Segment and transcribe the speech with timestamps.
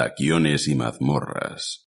[0.00, 1.90] Taquiones y mazmorras.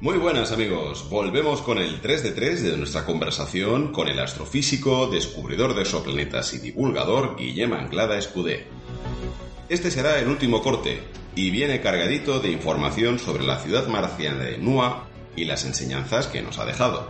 [0.00, 5.06] Muy buenas amigos, volvemos con el 3 de 3 de nuestra conversación con el astrofísico,
[5.06, 8.66] descubridor de exoplanetas y divulgador Guillem Anglada Escudé.
[9.70, 11.00] Este será el último corte
[11.34, 16.42] y viene cargadito de información sobre la ciudad marciana de Nua y las enseñanzas que
[16.42, 17.08] nos ha dejado.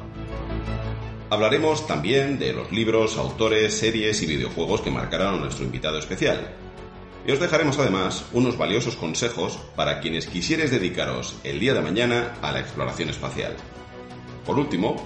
[1.30, 6.54] Hablaremos también de los libros, autores, series y videojuegos que marcaron a nuestro invitado especial,
[7.26, 12.34] y os dejaremos además unos valiosos consejos para quienes quisierais dedicaros el día de mañana
[12.40, 13.54] a la exploración espacial.
[14.46, 14.96] Por último,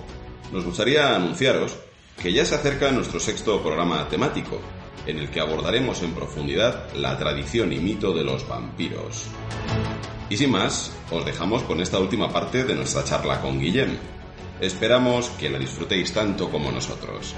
[0.52, 1.74] nos gustaría anunciaros
[2.22, 4.60] que ya se acerca nuestro sexto programa temático,
[5.06, 9.27] en el que abordaremos en profundidad la tradición y mito de los vampiros.
[10.31, 13.97] Y sin más, os dejamos con esta última parte de nuestra charla con Guillem.
[14.61, 17.34] Esperamos que la disfrutéis tanto como nosotros.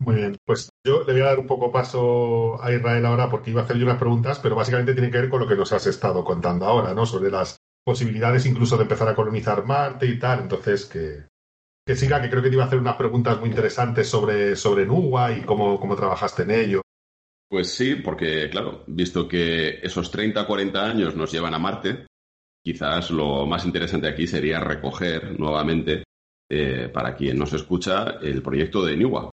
[0.00, 3.50] Muy bien, pues yo le voy a dar un poco paso a Israel ahora porque
[3.50, 5.86] iba a hacerle unas preguntas, pero básicamente tiene que ver con lo que nos has
[5.86, 7.06] estado contando ahora, ¿no?
[7.06, 10.40] Sobre las posibilidades incluso de empezar a colonizar Marte y tal.
[10.40, 11.26] Entonces, que,
[11.86, 14.86] que siga, que creo que te iba a hacer unas preguntas muy interesantes sobre, sobre
[14.86, 16.82] NUA y cómo, cómo trabajaste en ello.
[17.48, 22.06] Pues sí, porque claro, visto que esos 30, 40 años nos llevan a Marte,
[22.64, 26.02] quizás lo más interesante aquí sería recoger nuevamente,
[26.50, 29.31] eh, para quien nos escucha, el proyecto de NUA,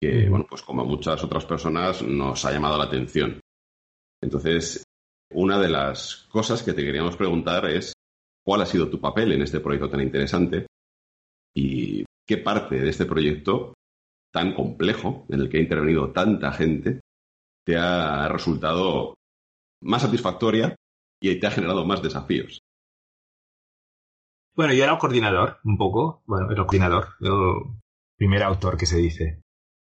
[0.00, 3.40] que, bueno, pues como muchas otras personas nos ha llamado la atención.
[4.22, 4.82] Entonces,
[5.32, 7.92] una de las cosas que te queríamos preguntar es
[8.44, 10.66] cuál ha sido tu papel en este proyecto tan interesante
[11.54, 13.74] y qué parte de este proyecto
[14.32, 17.00] tan complejo, en el que ha intervenido tanta gente,
[17.64, 19.14] te ha resultado
[19.82, 20.76] más satisfactoria
[21.20, 22.60] y te ha generado más desafíos.
[24.54, 26.22] Bueno, yo era coordinador, un poco.
[26.26, 27.78] Bueno, el coordinador, el
[28.16, 29.42] primer autor que se dice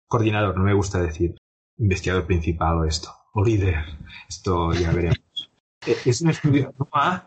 [0.08, 1.36] coordinador, no me gusta decir
[1.78, 3.84] investigador principal o esto, o líder,
[4.28, 5.18] esto ya veremos.
[5.86, 6.74] E, es un estudio,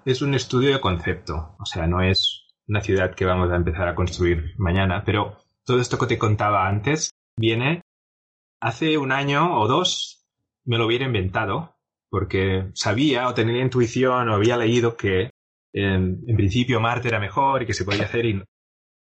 [0.06, 3.88] es un estudio de concepto, o sea, no es una ciudad que vamos a empezar
[3.88, 7.82] a construir mañana, pero todo esto que te contaba antes viene
[8.60, 10.26] hace un año o dos,
[10.66, 11.76] me lo hubiera inventado,
[12.10, 15.32] porque sabía o tenía intuición o había leído que
[15.74, 18.26] en, principio Marte era mejor y que se podía hacer.
[18.26, 18.44] Y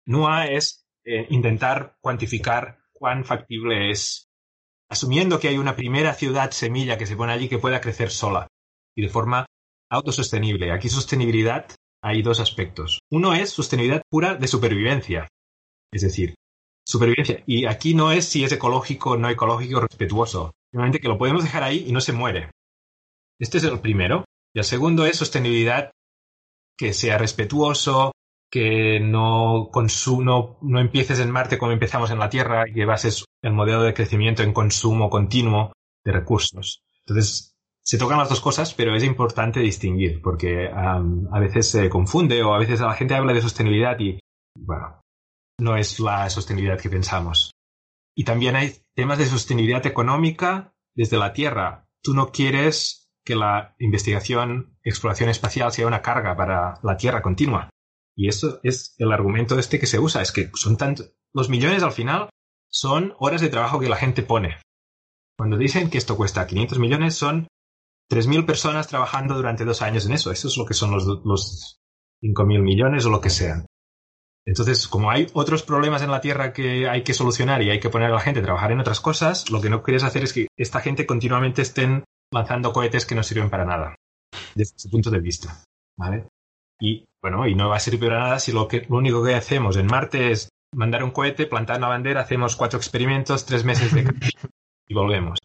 [0.06, 4.28] NUA es eh, intentar cuantificar cuán factible es,
[4.90, 8.46] asumiendo que hay una primera ciudad semilla que se pone allí que pueda crecer sola
[8.94, 9.46] y de forma
[9.90, 10.70] autosostenible.
[10.70, 11.66] Aquí sostenibilidad
[12.02, 13.00] hay dos aspectos.
[13.10, 15.28] Uno es sostenibilidad pura de supervivencia,
[15.90, 16.34] es decir,
[16.86, 17.42] supervivencia.
[17.46, 20.52] Y aquí no es si es ecológico no ecológico, respetuoso.
[20.70, 22.50] Simplemente que lo podemos dejar ahí y no se muere.
[23.40, 24.24] Este es el primero.
[24.54, 25.90] Y el segundo es sostenibilidad
[26.76, 28.12] que sea respetuoso,
[28.50, 33.24] que no, no, no empieces en Marte como empezamos en la Tierra y que bases
[33.42, 35.72] el modelo de crecimiento en consumo continuo
[36.04, 36.82] de recursos.
[37.06, 42.42] Entonces, se tocan las dos cosas, pero es importante distinguir porque a veces se confunde
[42.42, 44.18] o a veces la gente habla de sostenibilidad y,
[44.56, 45.00] bueno,
[45.60, 47.52] no es la sostenibilidad que pensamos.
[48.14, 51.86] Y también hay temas de sostenibilidad económica desde la Tierra.
[52.02, 57.70] Tú no quieres que la investigación, exploración espacial sea una carga para la Tierra continua.
[58.16, 61.12] Y eso es el argumento este que se usa, es que son tantos...
[61.32, 62.28] Los millones al final
[62.68, 64.56] son horas de trabajo que la gente pone.
[65.38, 67.46] Cuando dicen que esto cuesta 500 millones, son
[68.10, 70.32] 3.000 personas trabajando durante dos años en eso.
[70.32, 71.80] Eso es lo que son los, los
[72.22, 73.64] 5.000 millones o lo que sea.
[74.44, 77.90] Entonces, como hay otros problemas en la Tierra que hay que solucionar y hay que
[77.90, 80.32] poner a la gente a trabajar en otras cosas, lo que no quieres hacer es
[80.32, 83.94] que esta gente continuamente estén lanzando cohetes que no sirven para nada,
[84.54, 85.62] desde ese punto de vista.
[85.96, 86.26] ¿vale?
[86.80, 89.34] Y bueno, y no va a servir para nada si lo, que, lo único que
[89.34, 93.92] hacemos en Marte es mandar un cohete, plantar una bandera, hacemos cuatro experimentos, tres meses
[93.92, 94.04] de
[94.88, 95.38] y volvemos.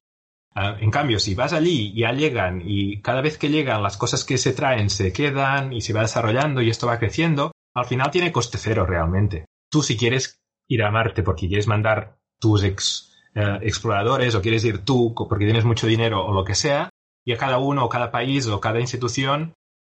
[0.53, 3.97] Ah, en cambio, si vas allí y ya llegan y cada vez que llegan las
[3.97, 7.85] cosas que se traen se quedan y se va desarrollando y esto va creciendo, al
[7.85, 9.45] final tiene coste cero realmente.
[9.69, 10.39] Tú si quieres
[10.69, 15.45] ir a Marte porque quieres mandar tus ex, eh, exploradores o quieres ir tú porque
[15.45, 16.89] tienes mucho dinero o lo que sea,
[17.25, 19.55] y a cada uno o cada país o cada institución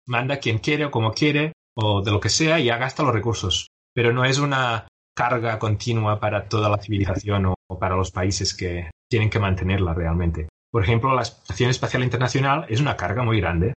[0.07, 3.67] manda quien quiere o como quiere o de lo que sea ya gasta los recursos.
[3.93, 8.91] Pero no es una carga continua para toda la civilización o, para los países que
[9.09, 10.49] tienen que mantenerla realmente.
[10.71, 13.73] Por ejemplo, la Estación Espacial Internacional es una carga muy grande.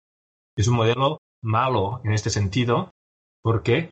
[0.55, 2.91] Es un modelo malo en este sentido
[3.44, 3.91] porque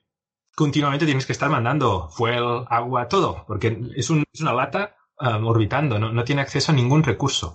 [0.56, 6.24] continuamente tienes que estar mandando fuel, agua, todo, porque es, una lata um, orbitando, no,
[6.24, 7.54] tiene acceso a ningún recurso.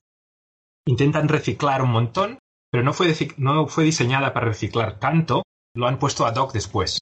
[0.87, 2.39] Intentan reciclar un montón,
[2.71, 5.43] pero no fue, no fue diseñada para reciclar tanto,
[5.75, 6.99] lo han puesto ad hoc después.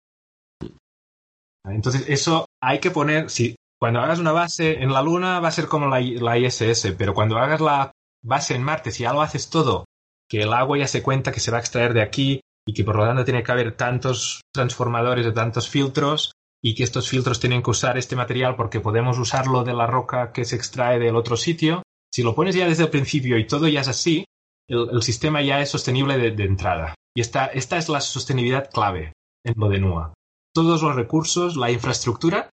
[1.64, 5.52] Entonces, eso hay que poner, si cuando hagas una base en la Luna va a
[5.52, 7.92] ser como la, la ISS, pero cuando hagas la
[8.22, 9.84] base en Marte, si ya lo haces todo,
[10.28, 12.84] que el agua ya se cuenta que se va a extraer de aquí, y que
[12.84, 16.32] por lo tanto tiene que haber tantos transformadores de tantos filtros
[16.62, 20.32] y que estos filtros tienen que usar este material porque podemos usarlo de la roca
[20.32, 21.82] que se extrae del otro sitio.
[22.12, 24.26] Si lo pones ya desde el principio y todo ya es así,
[24.68, 26.94] el, sistema ya es sostenible de, entrada.
[27.14, 29.12] Y esta, esta es la sostenibilidad clave
[29.44, 30.14] en lo de NUA.
[30.54, 32.50] Todos los recursos, la infraestructura,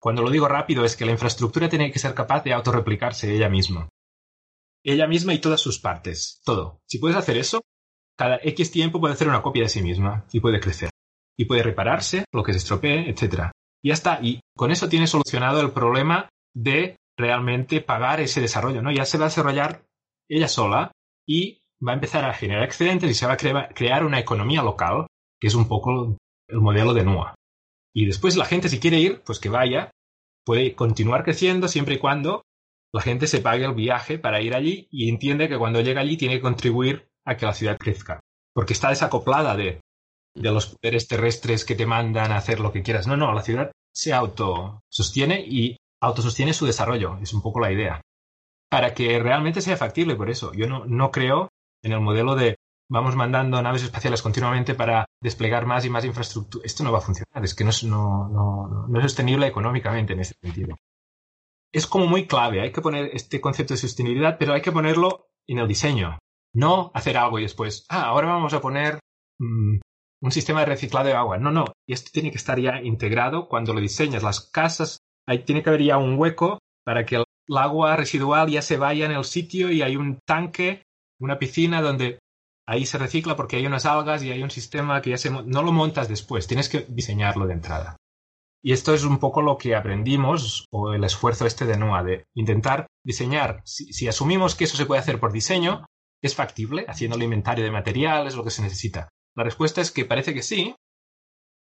[0.00, 3.48] cuando lo digo rápido es que la infraestructura tiene que ser capaz de autorreplicarse ella
[3.48, 3.88] misma.
[4.84, 6.78] Ella misma y todas sus partes, todo.
[6.86, 7.62] Si puedes hacer eso,
[8.16, 10.90] cada X tiempo puede hacer una copia de sí misma y puede crecer.
[11.36, 13.50] Y puede repararse lo que se estropee, etc.
[13.82, 14.20] Y ya está.
[14.22, 18.90] Y con eso tiene solucionado el problema de realmente pagar ese desarrollo, ¿no?
[18.92, 19.82] Ya se va a desarrollar
[20.28, 20.92] ella sola
[21.26, 25.06] y va a empezar a generar excedentes y se va a crear una economía local,
[25.40, 26.16] que es un poco
[26.48, 27.34] el modelo de NUA.
[27.94, 29.90] Y después la gente, si quiere ir, pues que vaya,
[30.44, 32.42] puede continuar creciendo siempre y cuando
[32.92, 36.16] la gente se pague el viaje para ir allí y entiende que cuando llega allí
[36.16, 38.20] tiene que contribuir a que la ciudad crezca.
[38.54, 39.80] Porque está desacoplada de,
[40.34, 43.06] de los poderes terrestres que te mandan a hacer lo que quieras.
[43.06, 47.18] No, no, la ciudad se autosostiene y autosostiene su desarrollo.
[47.20, 48.00] Es un poco la idea.
[48.76, 50.52] Para que realmente sea factible, por eso.
[50.52, 51.48] Yo no, no creo
[51.82, 52.56] en el modelo de
[52.90, 56.62] vamos mandando naves espaciales continuamente para desplegar más y más infraestructura.
[56.66, 57.42] Esto no va a funcionar.
[57.42, 60.76] Es que no es, no, no, no sostenible económicamente en ese sentido.
[61.72, 62.60] Es como muy clave.
[62.60, 66.18] Hay que poner este concepto de sostenibilidad, pero hay que ponerlo en el diseño.
[66.52, 69.00] No hacer algo y después, ah, ahora vamos a poner
[69.38, 69.78] mm,
[70.20, 71.38] un sistema de reciclado de agua.
[71.38, 71.64] No, no.
[71.88, 74.22] Y esto tiene que estar ya integrado cuando lo diseñas.
[74.22, 78.62] Las casas, ahí tiene que haber ya un hueco para que el agua residual ya
[78.62, 80.82] se vaya en el sitio y hay un tanque,
[81.20, 82.18] una piscina donde
[82.66, 85.30] ahí se recicla porque hay unas algas y hay un sistema que ya se...
[85.30, 87.96] No lo montas después, tienes que diseñarlo de entrada.
[88.62, 92.24] Y esto es un poco lo que aprendimos, o el esfuerzo este de NOAA, de
[92.34, 93.60] intentar diseñar.
[93.64, 95.84] si, asumimos que eso se puede hacer por diseño,
[96.22, 99.08] ¿Es factible haciendo el inventario de materiales, lo que se necesita?
[99.36, 100.74] La respuesta es que parece que sí,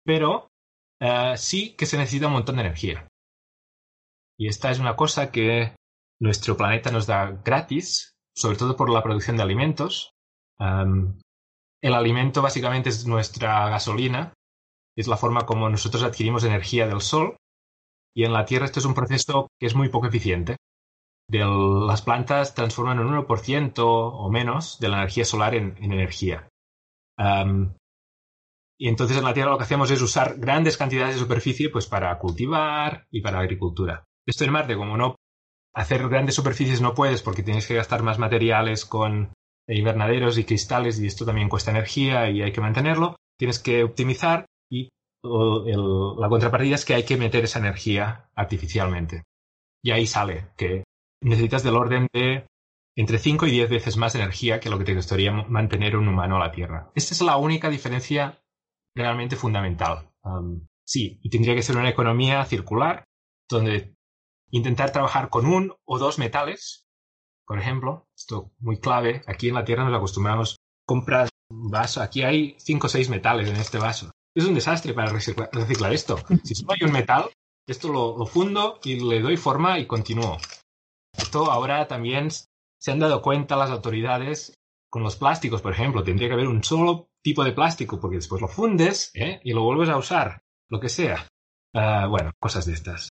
[0.05, 0.49] pero
[1.01, 3.07] eh, sí que se necesita un montón de energía.
[4.37, 5.75] Y esta es una cosa que
[6.19, 10.11] nuestro planeta nos da gratis, sobre todo por la producción de alimentos.
[10.59, 14.33] el alimento básicamente es nuestra gasolina,
[14.97, 17.37] es la forma como nosotros adquirimos energía del sol,
[18.15, 20.55] y en la Tierra esto es un proceso que es muy poco eficiente
[21.27, 26.47] las plantas transforman un 1% o menos de la energía solar en, energía.
[28.77, 31.87] y entonces en la Tierra lo que hacemos es usar grandes cantidades de superficie pues,
[31.87, 34.05] para cultivar y para agricultura.
[34.25, 35.15] Esto en Marte, como no
[35.75, 39.33] hacer grandes superficies no puedes porque tienes que gastar más materiales con
[39.67, 44.45] invernaderos y cristales y esto también cuesta energía y hay que mantenerlo, tienes que optimizar
[44.69, 44.89] y
[45.23, 49.23] la contrapartida es que hay que meter esa energía artificialmente.
[49.83, 50.83] Y ahí sale que
[51.21, 52.45] necesitas del orden de
[52.95, 56.37] entre 5 y 10 veces más energía que lo que te costaría mantener un humano
[56.37, 56.91] a la Tierra.
[56.95, 58.39] Esta es la única diferencia
[58.95, 60.09] realmente fundamental.
[60.85, 63.03] sí, y tendría que ser una economía circular,
[63.49, 63.94] donde
[64.57, 66.85] intentar trabajar con un o dos metales,
[67.45, 72.23] por ejemplo, esto muy clave, aquí en la Tierra nos acostumbramos, comprar un vaso, aquí
[72.23, 74.11] hay 5 o 6 metales en este vaso.
[74.35, 76.17] Es un desastre para reciclar, esto.
[76.43, 77.29] Si solo hay un metal,
[77.67, 80.37] esto lo fundo y le doy forma y continúo.
[81.17, 84.53] Esto ahora también se han dado cuenta las autoridades
[84.89, 86.03] con los plásticos, por ejemplo.
[86.03, 89.39] Tendría que haber un solo tipo de plástico porque después lo fundes ¿eh?
[89.43, 91.27] y lo vuelves a usar, lo que sea.
[91.73, 93.09] Ah, bueno, cosas de estas.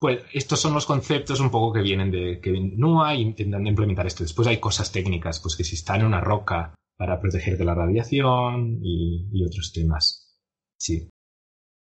[0.00, 4.22] Pues estos son los conceptos un poco que vienen de que NUA intentando implementar esto.
[4.22, 7.74] Después hay cosas técnicas, pues que si está en una roca para proteger de la
[7.74, 10.36] radiación y, y otros temas.
[10.78, 11.08] Sí.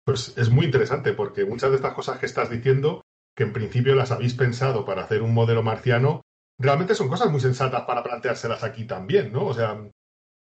[0.06, 3.02] Pues es muy interesante porque muchas de estas cosas que estás diciendo
[3.36, 6.22] que en principio las habéis pensado para hacer un modelo marciano,
[6.58, 9.46] realmente son cosas muy sensatas para planteárselas aquí también, ¿no?
[9.46, 9.78] O sea,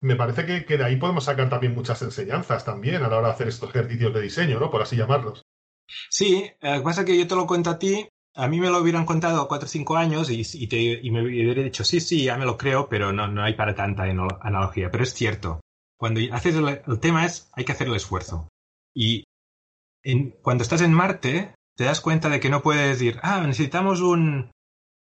[0.01, 3.33] me parece que, de ahí podemos sacar también muchas enseñanzas también a la hora de
[3.33, 4.69] hacer estos ejercicios de diseño, ¿no?
[4.69, 5.43] Por así llamarlos.
[6.09, 8.69] Sí, lo que pasa es que yo te lo cuento a ti, a mí me
[8.69, 10.43] lo hubieran contado cuatro o cinco años y,
[11.11, 14.03] me hubiera dicho, sí, sí, ya me lo creo, pero no, no hay para tanta
[14.03, 14.91] analogía.
[14.91, 15.61] Pero es cierto,
[15.97, 18.49] cuando haces el, tema es, hay que hacer el esfuerzo.
[18.93, 19.23] Y
[20.03, 24.01] en, cuando estás en Marte, te das cuenta de que no puedes decir, ah, necesitamos
[24.01, 24.51] un,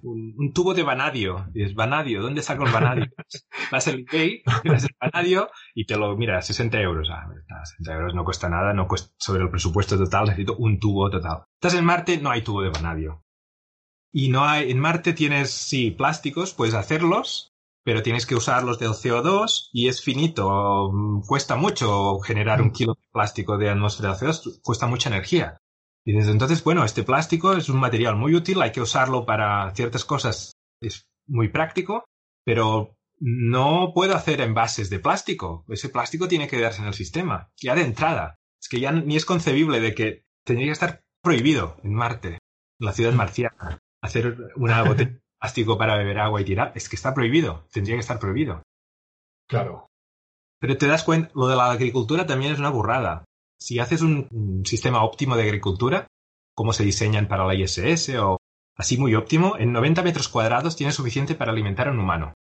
[0.02, 1.46] un, tubo de vanadio.
[1.54, 3.06] Y es vanadio, ¿dónde saco el vanadio?
[3.72, 7.08] Vas al eBay, miras el vanadio y te lo, mira, 60 euros.
[7.10, 7.26] Ah,
[7.64, 11.44] 60 euros no cuesta nada, no cuesta, sobre el presupuesto total necesito un tubo total.
[11.54, 13.24] Estás en Marte, no hay tubo de vanadio.
[14.12, 17.52] Y no hay, en Marte tienes, sí, plásticos, puedes hacerlos,
[17.84, 20.92] pero tienes que usarlos del CO2 y es finito.
[21.26, 25.60] Cuesta mucho generar un kilo de plástico de atmósfera de CO2, cuesta mucha energía.
[26.04, 29.70] Y desde entonces, bueno, este plástico es un material muy útil, hay que usarlo para
[29.74, 32.04] ciertas cosas, es muy práctico,
[32.44, 35.64] pero no puedo hacer envases de plástico.
[35.68, 38.36] Ese plástico tiene que quedarse en el sistema, ya de entrada.
[38.60, 42.86] Es que ya ni es concebible de que tendría que estar prohibido en Marte, en
[42.86, 46.72] la ciudad marciana, hacer una botella de plástico para beber agua y tirar.
[46.74, 48.62] Es que está prohibido, tendría que estar prohibido.
[49.46, 49.86] Claro.
[50.60, 53.24] Pero te das cuenta, lo de la agricultura también es una burrada
[53.60, 56.06] si haces un, sistema óptimo de agricultura,
[56.54, 58.38] como se diseñan para la ISS o
[58.76, 62.34] así muy óptimo, en 90 metros cuadrados tiene suficiente para alimentar a un humano.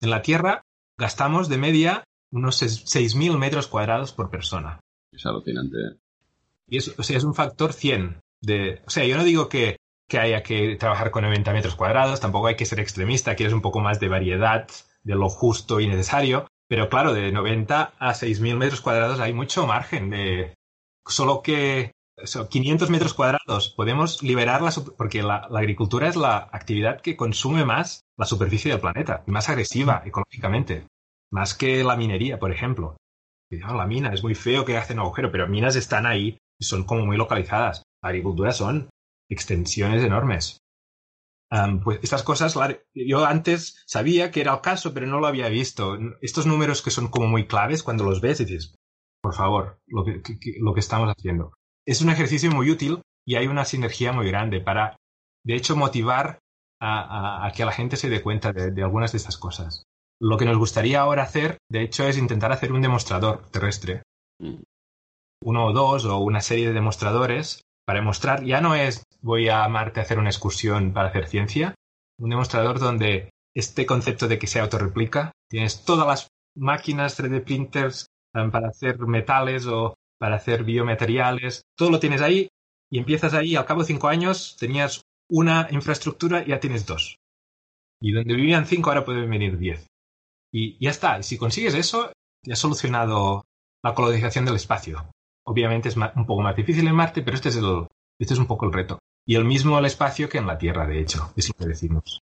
[0.00, 0.62] En la Tierra
[0.98, 4.80] gastamos de media unos 6.000 metros cuadrados por persona.
[5.12, 5.76] Es alucinante.
[6.68, 8.20] Y es, o sea, es un factor 100.
[8.42, 9.76] De, o sea, yo no digo que,
[10.08, 13.62] que haya que trabajar con 90 metros cuadrados, tampoco hay que ser extremista, quieres un
[13.62, 14.68] poco más de variedad,
[15.02, 19.66] de lo justo y necesario, pero claro, de 90 a 6.000 metros cuadrados hay mucho
[19.66, 20.56] margen de,
[21.06, 21.92] solo que
[22.50, 24.62] 500 metros cuadrados podemos liberar
[24.96, 30.02] porque la, agricultura es la actividad que consume más la superficie del planeta más agresiva
[30.04, 30.86] ecológicamente,
[31.30, 32.96] más que la minería, por ejemplo.
[33.50, 37.04] la mina es muy feo que hacen agujero, pero minas están ahí y son como
[37.04, 37.82] muy localizadas.
[38.02, 38.88] La agricultura son
[39.28, 40.58] extensiones enormes.
[41.84, 42.56] pues estas cosas,
[42.94, 45.98] yo antes sabía que era el caso, pero no lo había visto.
[46.22, 48.74] Estos números que son como muy claves, cuando los ves dices,
[49.26, 50.22] por favor, lo que,
[50.60, 51.52] lo que estamos haciendo.
[51.84, 54.98] Es un ejercicio muy útil y hay una sinergia muy grande para,
[55.44, 56.38] de hecho, motivar
[56.80, 59.82] a, que la gente se dé cuenta de, algunas de estas cosas.
[60.20, 64.04] Lo que nos gustaría ahora hacer, de hecho, es intentar hacer un demostrador terrestre.
[64.38, 64.62] Mm.
[65.42, 69.66] Uno o dos o una serie de demostradores para demostrar, ya no es voy a
[69.66, 71.74] Marte a hacer una excursión para hacer ciencia,
[72.20, 78.06] un demostrador donde este concepto de que se autorreplica, tienes todas las máquinas 3D printers
[78.52, 81.62] para hacer metales o para hacer biomateriales.
[81.76, 82.48] Todo lo tienes ahí
[82.90, 83.56] y empiezas ahí.
[83.56, 87.18] Al cabo de cinco años tenías una infraestructura y ya tienes dos.
[88.00, 89.86] Y donde vivían cinco ahora pueden venir diez.
[90.52, 91.18] Y ya está.
[91.18, 92.12] Y si consigues eso,
[92.42, 93.44] ya has solucionado
[93.82, 95.10] la colonización del espacio.
[95.44, 97.86] Obviamente es un poco más difícil en Marte, pero este es, el,
[98.18, 98.98] este es un poco el reto.
[99.26, 102.20] Y el mismo el espacio que en la Tierra, de hecho, es lo que decimos.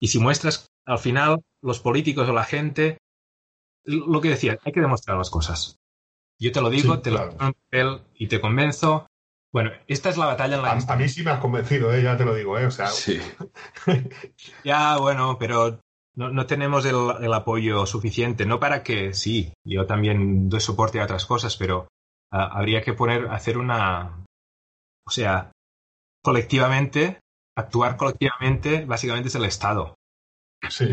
[0.00, 2.98] Y si muestras al final los políticos o la gente
[3.86, 5.78] lo que decía, hay que demostrar las cosas.
[6.38, 9.06] Yo te lo digo, te lo pongo en y te convenzo.
[9.52, 12.02] Bueno, esta es la batalla en la a, a mí sí me has convencido, ¿eh?
[12.02, 12.66] ya te lo digo, ¿eh?
[12.66, 12.88] O sea...
[12.88, 13.18] Sí.
[14.64, 15.80] ya, bueno, pero
[16.14, 18.44] no, tenemos el, apoyo suficiente.
[18.44, 21.88] No para que, sí, yo también doy soporte a otras cosas, pero
[22.30, 24.24] ah, habría que poner, hacer una...
[25.06, 25.52] O sea,
[26.22, 27.20] colectivamente,
[27.56, 29.94] actuar colectivamente, básicamente es el Estado.
[30.70, 30.84] Sí.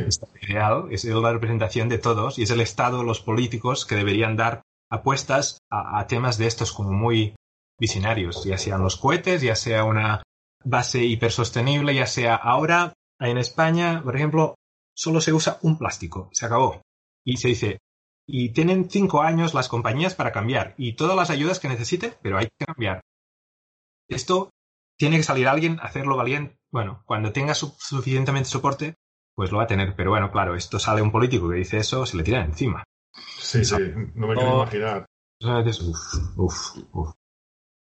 [0.42, 4.62] ideal es la representación de todos y es el Estado, los políticos que deberían dar
[4.90, 7.36] apuestas a, temas de estos como muy
[7.80, 10.22] visionarios, ya sean los cohetes, ya sea una
[10.64, 14.56] base hipersostenible, ya sea ahora en España, por ejemplo,
[14.96, 16.82] solo se usa un plástico, se acabó.
[17.26, 17.80] Y se dice,
[18.28, 22.38] y tienen cinco años las compañías para cambiar y todas las ayudas que necesite, pero
[22.38, 23.02] hay que cambiar.
[24.08, 24.50] Esto
[24.98, 26.56] tiene que salir alguien a hacerlo valiente.
[26.72, 28.96] Bueno, cuando tenga suficientemente soporte,
[29.36, 29.96] pues lo va a tener.
[29.96, 32.84] Pero bueno, claro, esto sale un político que dice eso, se le tira encima.
[33.40, 33.76] Sí, sí,
[34.16, 35.06] no me quiero imaginar.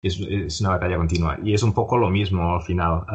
[0.01, 1.37] Es, una batalla continua.
[1.43, 3.05] Y es un poco lo mismo al final.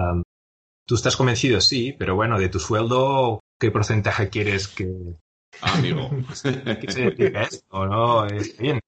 [0.86, 5.16] Tú estás convencido, sí, pero bueno, de tu sueldo, ¿qué porcentaje quieres que...
[5.62, 6.10] Amigo.
[6.80, 7.86] que se dedique a esto?
[7.86, 8.26] ¿no?
[8.26, 8.80] Es bien.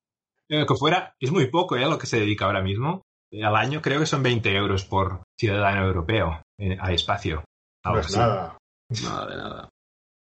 [0.49, 1.89] Que fuera, es muy poco ¿eh?
[1.89, 3.03] lo que se dedica ahora mismo.
[3.43, 7.45] Al año creo que son 20 euros por ciudadano europeo eh, a espacio.
[7.85, 8.59] No es nada.
[8.89, 9.69] Nada de nada.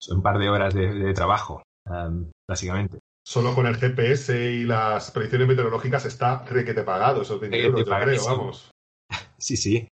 [0.01, 1.63] Son un par de horas de, trabajo,
[2.49, 2.99] básicamente.
[3.25, 8.25] Solo con el GPS y las predicciones meteorológicas está requete pagado, esos 20 euros, creo,
[8.25, 8.71] vamos.
[9.39, 9.89] Sí, sí.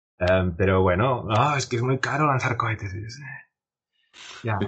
[0.56, 1.26] pero bueno,
[1.56, 2.92] es que es muy caro lanzar cohetes.
[4.42, 4.58] Ya.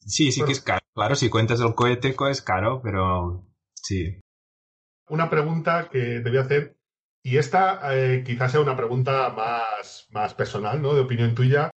[0.00, 0.80] Sí, sí que es caro.
[0.94, 4.18] Claro, si cuentas el cohete, es caro, pero sí.
[5.08, 6.76] Una pregunta que te voy a hacer,
[7.22, 10.94] y esta eh, quizás sea una pregunta más, más personal, ¿no?
[10.94, 11.70] De opinión tuya.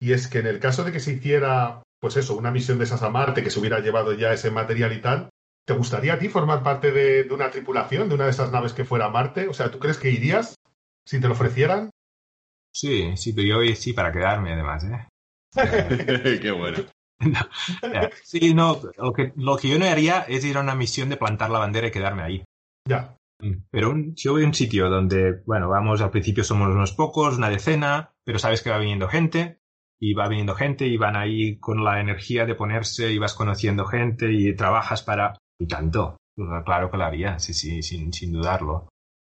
[0.00, 2.84] Y es que en el caso de que se hiciera, pues eso, una misión de
[2.84, 5.30] esas a Marte, que se hubiera llevado ya ese material y tal,
[5.66, 8.84] ¿te gustaría a ti formar parte de, una tripulación, de una de esas naves que
[8.84, 9.48] fuera a Marte?
[9.48, 10.54] O sea, ¿tú crees que irías
[11.06, 11.90] si te lo ofrecieran?
[12.74, 15.08] Sí, sí, pero yo sí para quedarme además, ¿eh?
[16.42, 16.84] Qué bueno.
[18.22, 21.16] sí, no, lo que, lo que yo no haría es ir a una misión de
[21.16, 22.44] plantar la bandera y quedarme ahí.
[22.86, 23.16] Ya.
[23.70, 27.36] Pero un, yo voy a un sitio donde, bueno, vamos, al principio somos unos pocos,
[27.36, 29.58] una decena, pero sabes que va viniendo gente,
[30.00, 33.86] y va viniendo gente, y van ahí con la energía de ponerse, y vas conociendo
[33.86, 35.34] gente, y trabajas para...
[35.58, 36.16] Y tanto.
[36.64, 38.88] Claro que lo haría, sí, sí, sin, sin dudarlo.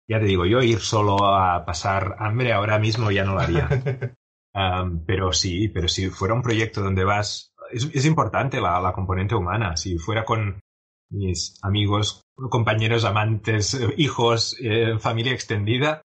[0.09, 3.69] Ya te digo, yo ir solo a pasar hambre ahora mismo ya no lo haría.
[4.55, 8.93] Um, pero sí, pero si fuera un proyecto donde vas, es, es importante la, la,
[8.93, 9.79] componente humana.
[9.79, 10.61] Si fuera con
[11.11, 16.03] mis amigos, compañeros, amantes, hijos, eh, familia extendida,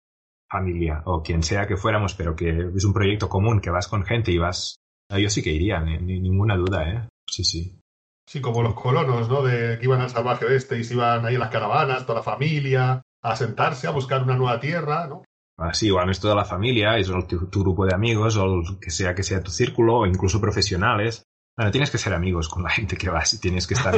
[0.50, 4.04] familia o quien sea que fuéramos, pero que es un proyecto común, que vas con
[4.04, 4.76] gente y vas,
[5.08, 7.08] yo sí que iría, ni, ni ninguna duda, ¿eh?
[7.28, 7.80] Sí, sí.
[8.26, 9.42] Sí, como los colonos, ¿no?
[9.42, 12.24] De que iban al salvaje oeste y se iban ahí en las caravanas, toda la
[12.24, 15.24] familia, a sentarse, a buscar una nueva tierra, ¿no?
[15.58, 18.90] Así, igual no es toda la familia, es tu, tu, grupo de amigos, o que
[18.90, 21.24] sea que sea tu círculo, o incluso profesionales.
[21.56, 23.94] Bueno, tienes que ser amigos con la gente que vas y tienes que estar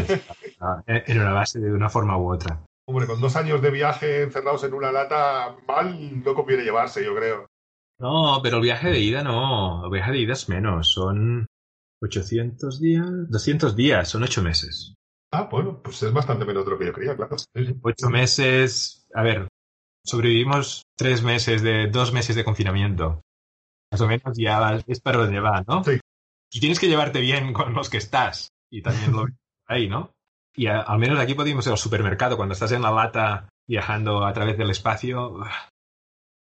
[0.87, 2.65] en una base de una forma u otra.
[2.87, 7.15] Hombre, con dos años de viaje encerrados en una lata, mal no conviene llevarse, yo
[7.15, 7.47] creo.
[7.99, 11.47] No, pero el viaje de ida no, el viaje de ida es menos, son
[12.03, 14.95] 800 días, 200 días, son 8 meses.
[15.31, 17.37] Ah, bueno, pues es bastante menos de lo que yo creía, claro.
[17.55, 19.49] 8 meses, a ver,
[20.05, 23.23] sobrevivimos 3 meses de, 2 meses de confinamiento.
[23.93, 25.85] Más o menos ya es para donde va, ¿no?
[25.85, 26.01] Sí.
[26.51, 28.49] Y tienes que llevarte bien con los que estás.
[28.71, 29.27] Y también lo
[29.67, 30.13] ahí, ¿no?
[30.55, 34.25] Y a, al menos aquí podemos ir al supermercado cuando estás en la lata viajando
[34.25, 35.39] a través del espacio.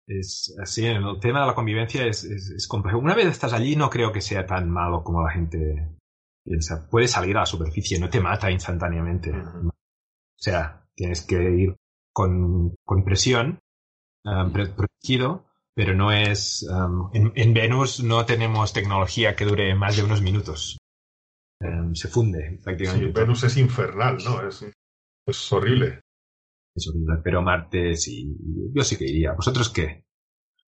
[0.07, 2.97] Es así, el tema de la convivencia es, es, es, complejo.
[2.99, 5.95] Una vez estás allí, no creo que sea tan malo como la gente
[6.43, 6.87] piensa.
[6.89, 9.31] Puedes salir a la superficie, no te mata instantáneamente.
[9.31, 9.69] Uh -huh.
[9.69, 11.75] O sea, tienes que ir
[12.11, 13.59] con, con presión,
[14.25, 16.67] um, protegido, pero no es.
[16.69, 20.77] Um, en, en, Venus no tenemos tecnología que dure más de unos minutos.
[21.63, 23.07] Um, se funde prácticamente.
[23.07, 24.47] Sí, Venus es infernal, ¿no?
[24.47, 24.65] Es,
[25.25, 26.01] es horrible.
[26.75, 28.35] Es horrible, pero Marte sí.
[28.73, 29.33] Yo sí que iría.
[29.33, 30.03] ¿Vosotros qué?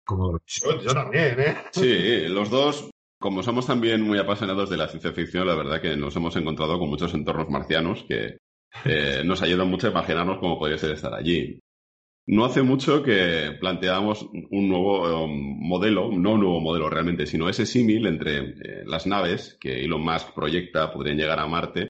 [0.05, 0.40] ¿Cómo...
[0.46, 1.57] Yo, yo también, ¿eh?
[1.72, 5.94] Sí, los dos como somos también muy apasionados de la ciencia ficción, la verdad que
[5.94, 8.38] nos hemos encontrado con muchos entornos marcianos que
[8.87, 11.61] eh, nos ayudan mucho a imaginarnos cómo podría ser estar allí.
[12.31, 15.33] No hace mucho que planteábamos un nuevo um,
[15.66, 20.05] modelo, no un nuevo modelo realmente, sino ese símil entre eh, las naves que Elon
[20.05, 21.88] Musk proyecta podrían llegar a Marte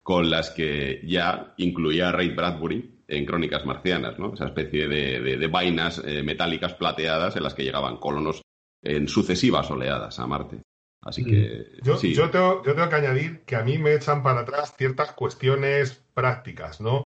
[0.00, 4.34] con las que ya incluía Ray Bradbury en Crónicas Marcianas, ¿no?
[4.34, 8.40] Esa especie de, de, de vainas eh, metálicas plateadas en las que llegaban colonos
[8.84, 10.62] en sucesivas oleadas a Marte.
[11.00, 11.66] Así que.
[11.82, 12.14] Yo, sí.
[12.14, 16.04] yo, tengo, yo tengo que añadir que a mí me echan para atrás ciertas cuestiones
[16.14, 17.02] prácticas, ¿no?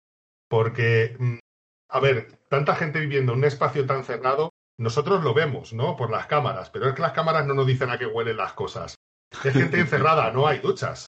[0.49, 1.15] Porque,
[1.93, 5.95] a ver, tanta gente viviendo en un espacio tan cerrado, nosotros lo vemos, ¿no?
[5.95, 8.53] Por las cámaras, pero es que las cámaras no nos dicen a qué huelen las
[8.53, 8.95] cosas.
[9.43, 11.05] Es gente encerrada, no hay duchas.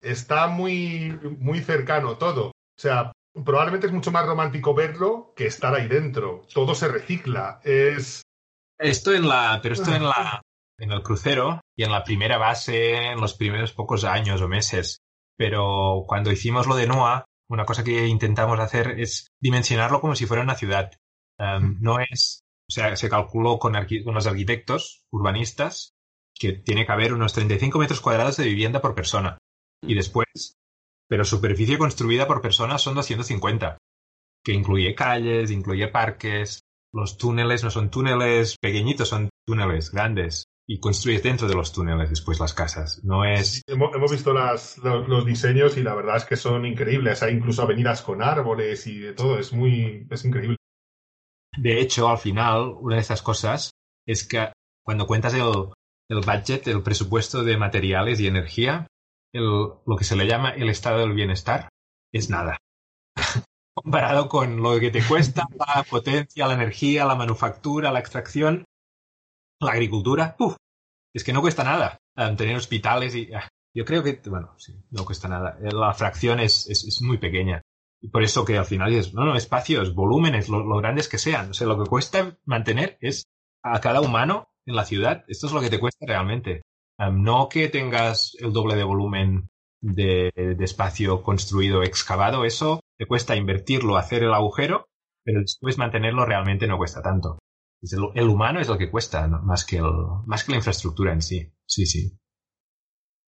[0.00, 2.46] Está muy, muy cercano todo.
[2.46, 3.12] O sea,
[3.44, 6.46] probablemente es mucho más romántico verlo que estar ahí dentro.
[6.54, 7.60] Todo se recicla.
[7.62, 8.22] Es,
[8.78, 10.40] esto en la, pero esto en la,
[10.78, 15.02] en el crucero y en la primera base en los primeros pocos años o meses.
[15.36, 20.26] Pero cuando hicimos lo de NOAA, una cosa que intentamos hacer es dimensionarlo como si
[20.26, 20.92] fuera una ciudad.
[21.38, 25.94] Um, no es, o sea, se calculó con, con los arquitectos urbanistas
[26.34, 29.38] que tiene que haber unos 35 metros cuadrados de vivienda por persona.
[29.82, 30.56] Y después,
[31.08, 33.78] pero superficie construida por persona son 250,
[34.44, 36.60] que incluye calles, incluye parques,
[36.92, 40.44] los túneles no son túneles pequeñitos, son túneles grandes.
[40.66, 43.04] Y construyes dentro de los túneles después las casas.
[43.04, 43.56] No es.
[43.56, 47.22] Sí, hemos, hemos, visto las, los, los, diseños y la verdad es que son increíbles.
[47.22, 49.38] Hay incluso avenidas con árboles y de todo.
[49.38, 50.06] Es muy.
[50.10, 50.56] Es increíble.
[51.58, 53.72] De hecho, al final, una de estas cosas
[54.06, 55.70] es que cuando cuentas el,
[56.08, 58.86] el budget, el presupuesto de materiales y energía,
[59.32, 61.68] el, lo que se le llama el estado del bienestar
[62.12, 62.58] es nada
[63.74, 68.64] comparado con lo que te cuesta la potencia, la energía, la manufactura, la extracción,
[69.60, 70.36] la agricultura.
[70.38, 70.56] Uf,
[71.12, 74.74] es que no cuesta nada um, tener hospitales y ah, yo creo que, bueno, sí,
[74.90, 75.58] no cuesta nada.
[75.60, 77.62] La fracción es, es, muy pequeña.
[78.00, 81.50] Y por eso que al final es, no, no, espacios, volúmenes, lo, grandes que sean.
[81.50, 83.24] O sea, lo que cuesta mantener es
[83.62, 85.24] a cada humano en la ciudad.
[85.26, 86.62] Esto es lo que te cuesta realmente.
[86.98, 89.48] Um, no que tengas el doble de volumen
[89.80, 94.86] de espacio construido, excavado, eso te cuesta invertirlo, hacer el agujero,
[95.24, 97.38] pero después mantenerlo realmente no cuesta tanto.
[98.14, 99.42] El, humano es lo que cuesta, ¿no?
[99.42, 99.80] más, que
[100.26, 101.52] más que la infraestructura en sí.
[101.66, 102.18] Sí, sí.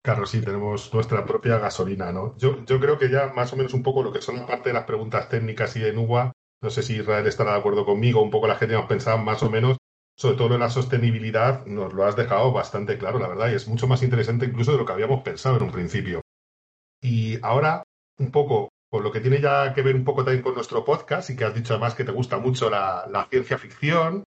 [0.03, 2.37] Claro, sí, tenemos nuestra propia gasolina, ¿no?
[2.38, 4.69] Yo, yo creo que ya más o menos un poco lo que son la parte
[4.69, 8.23] de las preguntas técnicas y de NUA, no sé si Israel estará de acuerdo conmigo,
[8.23, 9.77] un poco la gente hemos pensado más o menos
[10.16, 13.69] sobre todo en la sostenibilidad, nos lo has dejado bastante claro, la verdad, y es
[13.69, 16.23] mucho más interesante incluso de lo que habíamos pensado en un principio.
[17.03, 17.83] Y ahora,
[18.19, 21.29] un poco, por lo que tiene ya que ver un poco también con nuestro podcast,
[21.29, 24.25] y que has dicho además que te gusta mucho la ciencia ficción,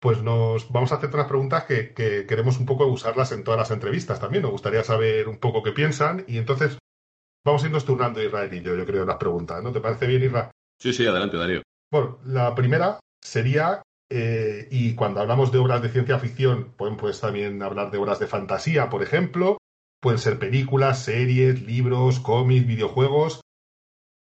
[0.00, 3.58] pues nos vamos a hacer unas preguntas que, que, queremos un poco usarlas en todas
[3.58, 4.42] las entrevistas también.
[4.42, 6.78] Nos gustaría saber un poco qué piensan, y entonces
[7.44, 9.62] vamos a irnos turnando Israel y yo, yo creo, las preguntas.
[9.62, 10.50] ¿No te parece bien, Israel?
[10.80, 11.62] Sí, sí, adelante, Darío.
[11.90, 17.20] Bueno, la primera sería eh, y cuando hablamos de obras de ciencia ficción, pueden pues
[17.20, 19.58] también hablar de obras de fantasía, por ejemplo.
[20.00, 23.40] Pueden ser películas, series, libros, cómics, videojuegos.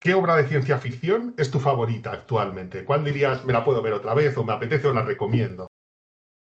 [0.01, 2.85] ¿Qué obra de ciencia ficción es tu favorita actualmente?
[2.85, 5.67] ¿Cuál dirías, me la puedo ver otra vez o me apetece o la recomiendo?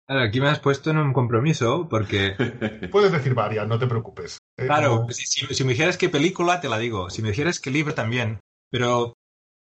[0.08, 2.36] aquí me has puesto en un compromiso porque...
[2.92, 4.38] Puedes decir varias, no te preocupes.
[4.58, 7.10] Eh, claro, si, si, me dijeras qué película, te la digo.
[7.10, 8.40] Si me dijeras qué libro, también.
[8.70, 9.14] Pero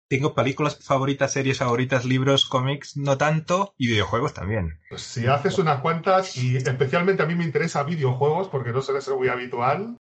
[0.08, 4.78] tengo películas favoritas, series favoritas, libros, cómics, no tanto, y videojuegos también.
[4.90, 9.00] Pues si haces unas cuantas, y especialmente a mí me interesa videojuegos, porque no suele
[9.00, 9.96] ser muy habitual.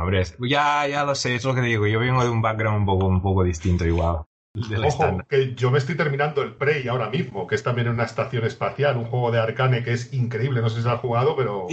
[0.00, 2.86] Hombre, ya, ya lo sé, es lo que digo, yo vengo de un background un
[2.86, 4.22] poco, un poco distinto igual.
[4.84, 8.44] Ojo, que yo me estoy terminando el Prey ahora mismo, que es también una estación
[8.44, 11.66] espacial, un juego de Arcane que es increíble, no sé si se ha jugado, pero...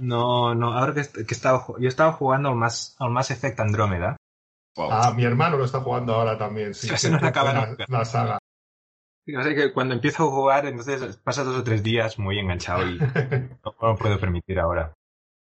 [0.00, 3.30] No, no, ahora que, que he estado, yo he estado jugando al más, al más
[3.30, 4.16] Effect Andrómeda,
[4.78, 6.74] Ah, mi hermano lo está jugando ahora también.
[6.74, 8.38] Sí, se nos acaba la, la, saga.
[9.24, 12.98] que cuando empiezo a jugar, entonces pasa dos o tres días muy enganchado y
[13.64, 14.94] no, lo puedo permitir ahora.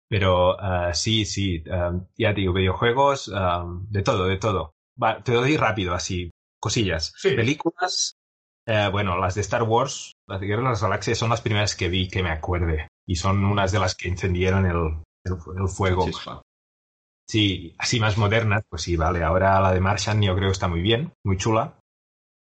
[0.08, 4.72] Pero uh, sí, sí, uh, ya digo, videojuegos, uh, de todo, de todo.
[5.02, 7.12] Va, te doy rápido, así, cosillas.
[7.16, 7.34] Sí.
[7.34, 8.14] Películas,
[8.66, 11.74] eh, bueno, las de Star Wars, las de Guerra de las Galaxias son las primeras
[11.74, 12.88] que vi que me acuerde.
[13.04, 16.06] Y son unas de las que encendieron el, el, el fuego.
[17.28, 19.24] Sí, así más modernas, pues sí, vale.
[19.24, 21.78] Ahora la de Martian yo creo que está muy bien, muy chula.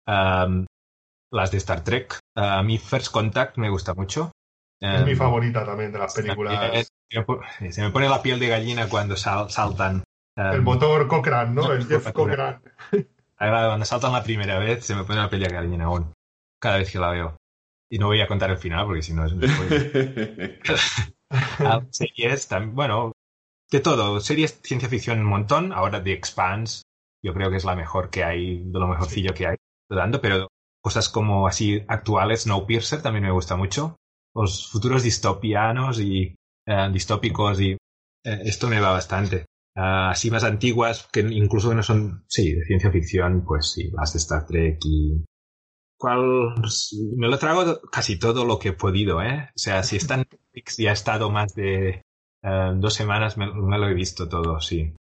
[0.07, 2.19] las de Star Trek.
[2.35, 4.33] A mí First Contact me gusta mucho.
[4.81, 6.93] Es mi favorita también de las películas.
[7.71, 10.05] Se me pone la piel de gallina cuando saltan.
[10.37, 11.73] el motor Cochrane, ¿no?
[11.73, 12.61] El Jeff Cochrane.
[13.39, 16.15] Cuando saltan la primera vez se me pone la piel de gallina aún.
[16.59, 17.37] Cada vez que la veo.
[17.91, 19.43] Y no voy a contar el final porque si no es un
[21.91, 23.13] series también, bueno,
[23.71, 26.83] de todo, series ciencia ficción un montón, ahora The Expanse,
[27.23, 29.57] yo creo que es la mejor que hay, de lo mejorcillo que hay,
[29.89, 30.49] dando, pero
[30.83, 33.97] cosas como así actuales, Snowpiercer también me gusta mucho,
[34.37, 36.35] los futuros distopianos y
[36.67, 37.79] eh, distópicos y eh,
[38.45, 39.47] esto me va bastante.
[39.77, 43.91] Uh, así más antiguas, que incluso que no son, sí, de ciencia ficción, pues sí,
[43.93, 45.25] las de Star Trek y...
[45.99, 46.55] ¿Cuál?
[47.17, 49.49] Me lo trago casi todo lo que he podido, ¿eh?
[49.55, 52.03] O sea, si está en Netflix y ha estado más de
[52.43, 54.95] eh, dos semanas me, lo he visto todo, sí.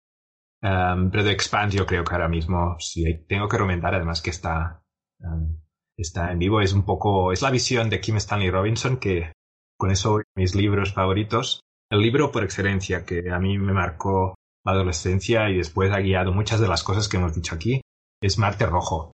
[0.62, 4.30] Um, pero de Expand yo creo que ahora mismo sí tengo que comentar además que
[4.30, 4.82] está,
[5.18, 5.58] um,
[5.96, 6.60] está en vivo.
[6.60, 9.32] Es un poco, es la visión de Kim Stanley Robinson que
[9.78, 11.60] con eso mis libros favoritos.
[11.90, 16.32] El libro por excelencia que a mí me marcó la adolescencia y después ha guiado
[16.32, 17.80] muchas de las cosas que hemos dicho aquí
[18.22, 19.12] es Marte Rojo.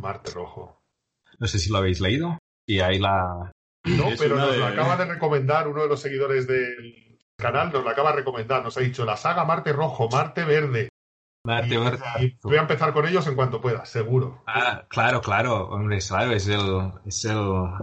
[0.00, 0.80] Marte Rojo.
[1.38, 2.38] No sé si lo habéis leído.
[2.66, 3.52] Y ahí la...
[3.84, 7.90] No, pero nos lo acaba de recomendar uno de los seguidores del, canal nos la
[7.92, 10.90] acaba de recomendar, nos ha dicho la saga Marte Rojo, Marte Verde.
[11.44, 11.74] Marte.
[12.20, 14.42] Y voy a empezar con ellos en cuanto pueda, seguro.
[14.46, 17.40] Ah, claro, claro, hombre, claro, es el, es el,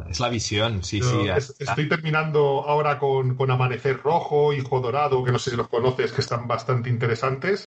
[0.10, 1.28] es la visión, sí, sí.
[1.60, 6.12] estoy terminando ahora con, con, Amanecer Rojo, Hijo Dorado, que no sé si los conoces,
[6.12, 7.65] que están bastante interesantes.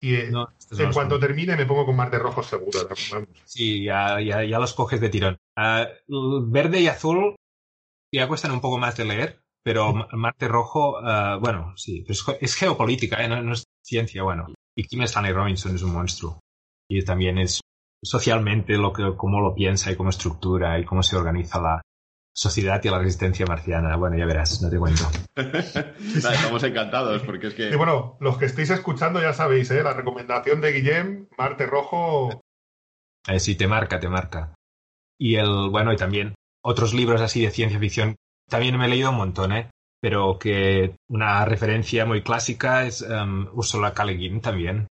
[0.00, 0.32] Y eh,
[0.78, 2.78] en cuanto termine me pongo con Marte Rojo seguro.
[3.44, 5.36] Sí, ya, ya, ya, los coges de tirón.
[5.56, 7.36] Uh, verde y azul
[8.12, 12.54] ya cuestan un poco más de leer, pero Marte Rojo, uh, bueno, sí, es, es
[12.54, 13.28] geopolítica, ¿eh?
[13.28, 14.46] no, no, es ciencia, bueno.
[14.76, 16.40] Y Kim Stanley Robinson es un monstruo.
[16.88, 17.60] Y también es
[18.02, 21.82] socialmente lo que, cómo lo piensa y cómo estructura y cómo se organiza la
[22.34, 23.96] sociedad y la resistencia marciana.
[23.96, 25.04] Bueno, ya verás, no te cuento.
[25.36, 27.70] Estamos encantados porque es que...
[27.70, 29.82] Y bueno, los que estéis escuchando ya sabéis, ¿eh?
[29.82, 32.42] La recomendación de Guillem, Marte Rojo...
[33.26, 34.54] Eh, sí, te marca, te marca.
[35.18, 38.16] Y el, bueno, y también otros libros así de ciencia ficción
[38.48, 39.70] también me he leído un montón, ¿eh?
[40.04, 44.04] Pero que una referencia muy clásica es um, Ursula K.
[44.04, 44.86] Le Guin también.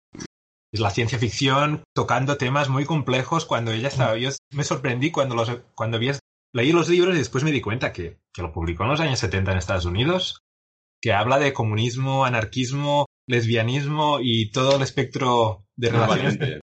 [0.72, 4.18] Es la ciencia ficción tocando temas muy complejos cuando ella estaba.
[4.18, 6.10] Yo me sorprendí cuando, los, cuando vi,
[6.52, 9.20] leí los libros y después me di cuenta que, que lo publicó en los años
[9.20, 10.40] 70 en Estados Unidos,
[11.00, 16.60] que habla de comunismo, anarquismo, lesbianismo y todo el espectro de relaciones.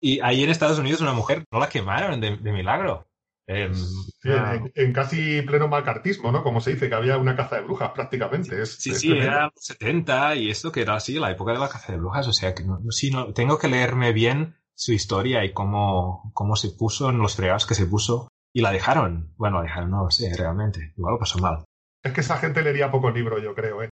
[0.00, 3.09] Y ahí en Estados Unidos una mujer no la quemaron de milagro.
[3.52, 6.42] En, casi pleno macartismo, ¿no?
[6.42, 8.64] Como se dice, que había una caza de brujas prácticamente.
[8.66, 11.98] sí, sí, era 70 y esto que era así, la época de la caza de
[11.98, 12.28] brujas.
[12.28, 16.56] O sea, que no, sí, no, tengo que leerme bien su historia y cómo, cómo
[16.56, 19.34] se puso en los fregados que se puso y la dejaron.
[19.36, 20.92] Bueno, la dejaron, no lo sé, realmente.
[20.96, 21.64] Igual lo pasó mal.
[22.02, 23.90] Es que esa gente leería poco libro, yo creo, ¿eh?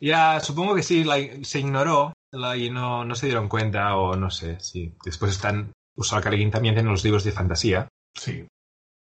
[0.00, 4.16] Ya, supongo que sí, la, se ignoró la, y no, no se dieron cuenta, o
[4.16, 4.96] no sé, sí.
[5.04, 5.72] Después están.
[5.96, 7.88] Usual Carguín también tiene los libros de fantasía.
[8.14, 8.46] Sí.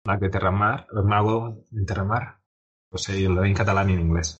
[0.05, 2.39] Mag de Terramar, el mago de Terramar.
[2.91, 4.37] O sea, lo en catalán y en inglés.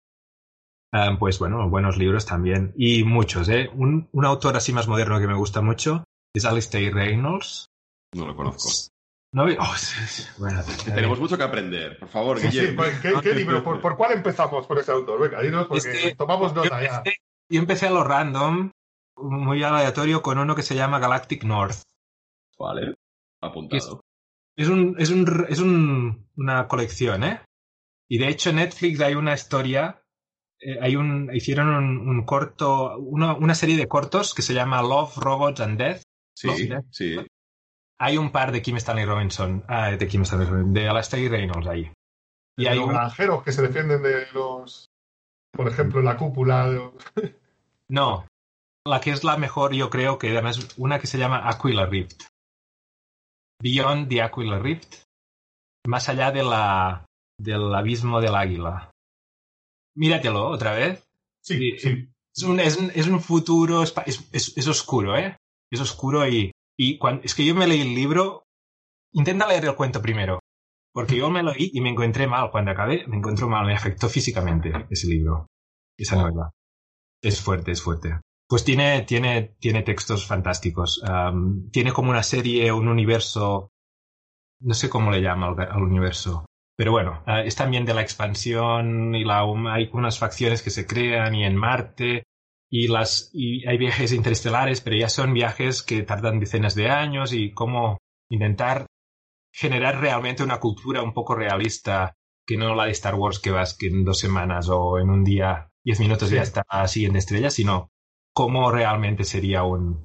[0.91, 2.73] Um, pues bueno, buenos libros también.
[2.77, 3.69] Y muchos, ¿eh?
[3.73, 7.67] Un, un autor así más moderno que me gusta mucho es Alistair Reynolds.
[8.13, 8.69] No lo conozco.
[9.31, 9.73] No, oh.
[10.37, 11.97] Bueno, Tenemos mucho que aprender.
[11.97, 12.83] Por favor, Sí, sí, Guillermo.
[13.01, 13.63] ¿Qué, qué libro?
[13.63, 15.21] ¿Por, por cuál empezamos por ese autor?
[15.21, 17.03] Venga, dinos, porque Este, tomamos yo, nota ya.
[17.49, 18.69] yo empecé a lo random,
[19.17, 21.81] muy aleatorio, con uno que se llama Galactic North.
[22.59, 22.93] Vale.
[23.41, 24.01] Apuntado.
[24.57, 27.41] Es, un, es, un, es un, una colección, ¿eh?
[28.09, 30.01] Y de hecho en Netflix hay una historia,
[30.59, 34.81] eh, hay un, hicieron un, un corto, una, una serie de cortos que se llama
[34.81, 36.01] Love, Robots and Death.
[36.35, 37.15] Sí, sí.
[37.99, 41.67] Hay un par de Kim Stanley Robinson, ah, de Kim Stanley Robinson, de Alastair Reynolds
[41.67, 41.91] ahí.
[42.57, 44.87] Y De hay los un, granjeros que se defienden de los.
[45.51, 46.69] Por ejemplo, la cúpula.
[46.69, 47.35] de-
[47.89, 48.27] no,
[48.85, 52.23] la que es la mejor yo creo que además una que se llama Aquila Rift.
[53.63, 55.03] Beyond the Aquila Rift.
[55.87, 57.05] Más allá de la,
[57.39, 58.91] del abismo del águila.
[59.95, 61.03] Míratelo otra vez.
[61.41, 62.09] Sí, Sí.
[62.35, 65.37] Es un, es un, es un futuro, es, oscuro, ¿eh?
[65.71, 68.43] Es oscuro y, y cuan- es que yo me leí el libro,
[69.13, 70.39] intenta leer el cuento primero,
[70.95, 73.75] porque yo me lo leí y me encontré mal, cuando acabé me encontré mal, me
[73.75, 75.45] afectó físicamente ese libro,
[75.95, 76.49] esa novela.
[77.21, 78.19] Es fuerte, es fuerte.
[78.53, 83.71] Pues tiene, tiene, tiene textos fantásticos, Am, tiene como una serie, un universo,
[84.59, 86.45] no sé cómo le llama al, al universo,
[86.77, 89.41] pero bueno, ah, es también de la expansión y la,
[89.73, 92.25] hay unas facciones que se crean y en Marte
[92.69, 97.33] y las y hay viajes interestelares, pero ya son viajes que tardan decenas de años
[97.33, 97.97] y cómo
[98.29, 98.85] intentar
[99.51, 102.13] generar realmente una cultura un poco realista
[102.45, 105.23] que no la de Star Wars que vas que en dos semanas o en un
[105.23, 106.35] día, diez minutos Sí.
[106.35, 107.89] ya está siguiente estrella, sino
[108.33, 110.03] cómo realmente sería un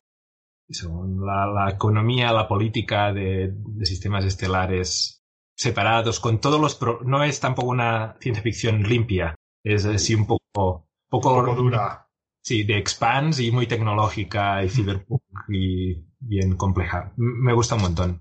[1.24, 5.22] la, la economía, la política de, de sistemas estelares
[5.56, 6.74] separados, con todos los...
[6.74, 10.86] pro- no es tampoco una ciencia ficción limpia, es así un poco...
[11.08, 12.06] poco, Un poco dura.
[12.44, 17.12] Sí, de expanse y muy tecnológica y cyberpunk y bien compleja.
[17.16, 18.20] Me gusta un montón.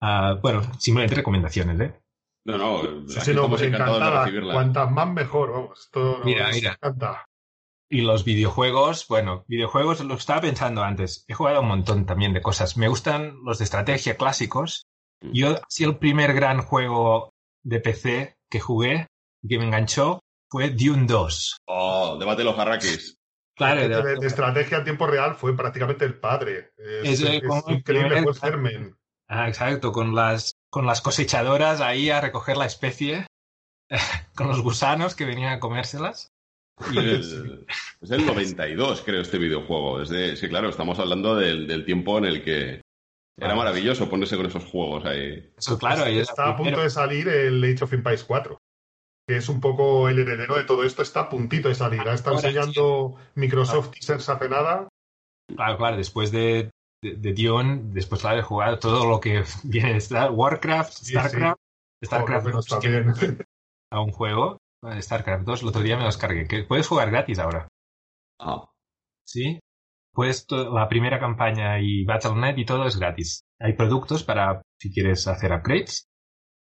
[0.00, 2.00] Ah, bueno, simplemente recomendaciones, ¿eh?
[2.44, 3.08] No, no.
[3.08, 4.24] Sí, no, pues de encantada.
[4.24, 4.54] recibirla.
[4.54, 5.80] Cuantas más mejor, vamos.
[5.80, 6.72] Esto Mira, nos mira.
[6.72, 7.24] encanta.
[7.90, 11.24] Y los videojuegos, bueno, videojuegos lo estaba pensando antes.
[11.26, 12.76] He jugado un montón también de cosas.
[12.76, 14.86] Me gustan los de estrategia clásicos.
[15.22, 17.30] Yo, si el primer gran juego
[17.64, 19.06] de PC que jugué
[19.42, 20.20] y que me enganchó
[20.50, 21.56] fue Dune 2.
[21.66, 23.16] Oh, debate los jarraquis.
[23.56, 26.70] Claro, de, de- de estrategia a tiempo real fue prácticamente el padre.
[26.76, 28.92] Es, Es, eh, es increíble, primer- fue.
[29.28, 33.26] Ah, exacto, con las, con las cosechadoras ahí a recoger la especie,
[34.36, 36.28] con los gusanos que venían a comérselas.
[36.92, 37.66] Y, El-
[38.00, 39.98] es el 92, creo, este videojuego.
[40.00, 42.80] Desde, sí, claro, estamos hablando del, del tiempo en el que
[43.40, 45.50] era maravilloso ponerse con esos juegos ahí.
[45.56, 48.58] eso, claro, y es Está a punto de salir el Age of Empires 4,
[49.28, 51.02] que es un poco el heredero de todo esto.
[51.02, 52.00] Está a puntito de salir.
[52.00, 54.88] Ahora está Ahora, enseñando Microsoft teasers hace nada.
[55.54, 56.70] Claro, claro, después de,
[57.02, 61.12] de, de Dune, después claro, de jugar todo lo que viene de Star- Warcraft, Sí,
[61.12, 63.14] StarCraft, Joder, StarCraft pero 2, está que bien.
[63.92, 64.58] a un juego,
[65.00, 67.68] StarCraft 2, el otro día me los cargué, que puedes jugar gratis ahora,
[68.40, 68.68] Ah,
[69.26, 69.58] ¿sí?
[70.12, 73.42] Puedes, to- la primera campaña y Battle.net y todo es gratis.
[73.60, 76.06] Hay productos para si quieres hacer upgrades,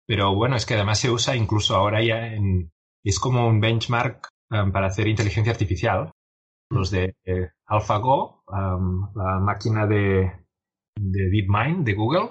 [0.07, 2.71] pero bueno, es que además se usa incluso ahora ya en,
[3.03, 6.11] es como un benchmark um, para hacer inteligencia artificial.
[6.71, 10.45] Los de eh, AlphaGo, um, la máquina de,
[10.97, 12.29] de DeepMind de Google.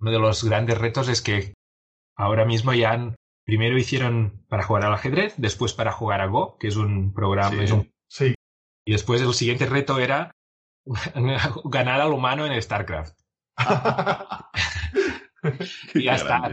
[0.00, 1.54] Uno de los grandes retos es que
[2.16, 3.16] ahora mismo ya han,
[3.48, 7.56] primero hicieron para jugar al ajedrez, después para jugar a Go, que es un programa,
[7.56, 7.64] Sí.
[7.64, 8.34] es un Sí,
[8.86, 10.30] y después el siguiente reto era
[11.64, 13.18] ganar al humano en StarCraft.
[15.94, 16.52] Y ya está.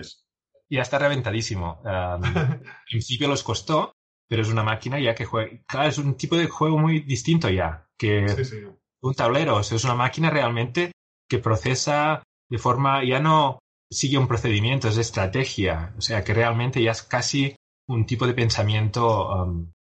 [0.70, 1.82] ya está reventadísimo.
[1.84, 3.92] Um, al principio los costó,
[4.30, 5.52] pero es una máquina ya que juega.
[5.68, 7.90] Claro, es un tipo de juego muy distinto ya.
[7.98, 8.56] Que sí, sí.
[9.02, 9.58] un tablero.
[9.58, 10.94] O sea, es una máquina realmente
[11.28, 13.04] que procesa de forma.
[13.04, 13.60] Ya no
[13.96, 15.94] sigue un procedimiento, es estrategia.
[15.98, 17.56] O sea, que realmente ya es casi
[17.88, 19.72] un tipo de pensamiento um,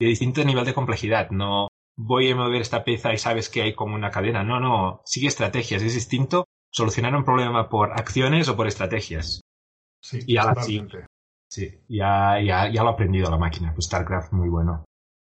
[0.00, 1.30] de distinto nivel de complejidad.
[1.30, 4.42] No voy a mover esta pieza y sabes que hay como una cadena.
[4.42, 5.02] No, no.
[5.04, 5.82] Sigue estrategias.
[5.82, 9.40] Es distinto solucionar un problema por acciones o por estrategias.
[10.02, 11.06] Sí, Y ahora totalmente.
[11.48, 13.72] Sí, ya, ya, ya lo ha aprendido la máquina.
[13.74, 14.84] Pues StarCraft muy bueno.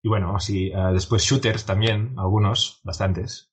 [0.04, 3.46] Y bueno, sí, eh, después shooters también, algunos, bastantes.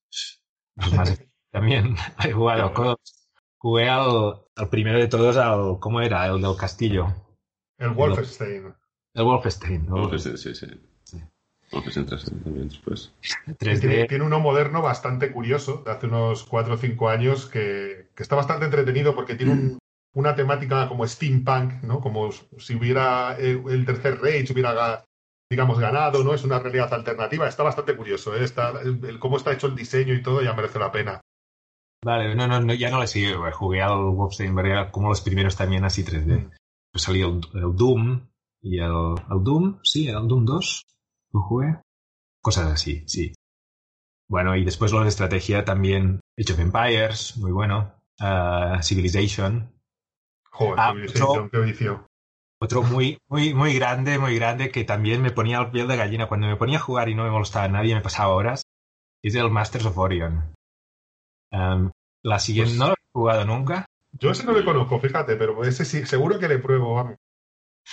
[0.76, 2.74] Más- también he jugado
[3.62, 6.26] Jugué al, al primero de todos, al, ¿cómo era?
[6.28, 7.08] El del castillo.
[7.78, 8.74] El Wolfenstein.
[9.14, 9.86] El Wolfenstein.
[9.86, 10.68] el Wolfenstein, sí, sí.
[11.72, 13.14] Wolfenstein 3 también después.
[13.60, 13.80] 3D.
[13.80, 18.24] Tiene, tiene uno moderno bastante curioso, de hace unos 4 o 5 años, que, que
[18.24, 19.80] está bastante entretenido porque tiene un-
[20.16, 22.00] una temática como steampunk, ¿no?
[22.00, 25.04] Como si hubiera el, el tercer Reich hubiera, ga-
[25.52, 26.34] digamos, ganado, ¿no?
[26.34, 27.48] Es una realidad alternativa.
[27.48, 28.44] Está bastante curioso, ¿eh?
[28.44, 31.22] Está, el, el cómo está hecho el diseño y todo ya merece la pena.
[32.04, 33.52] Vale, no, no, no, ya no le güey.
[33.52, 36.46] Jugué al Wolfenstein, era como los primeros también así 3D.
[36.46, 36.52] Mm.
[36.92, 38.28] Pues salió el, el Doom
[38.62, 38.92] y el,
[39.30, 40.86] el Doom, sí, el Doom 2.
[41.34, 41.82] Lo jugué.
[42.42, 43.34] Cosas así, sí.
[44.30, 46.22] Bueno, y después los de estrategia también.
[46.40, 47.94] Age of Empires, muy bueno.
[48.20, 49.74] Ah, Civilization.
[50.52, 52.06] Joder, Ah, Civilization, otro- qué vicio.
[52.62, 56.28] Otro muy, muy, muy grande, muy grande, que también me ponía el piel de gallina.
[56.28, 58.64] Cuando me ponía a jugar y no me molestaba a nadie, me pasaba horas.
[59.24, 60.54] Es el Masters of Orion.
[61.52, 61.92] Am,
[62.24, 63.86] la siguiente, Pues- no lo he jugado nunca.
[64.14, 67.16] Yo ese no le conozco, fíjate, pero ese sí, seguro que le pruebo, vamos.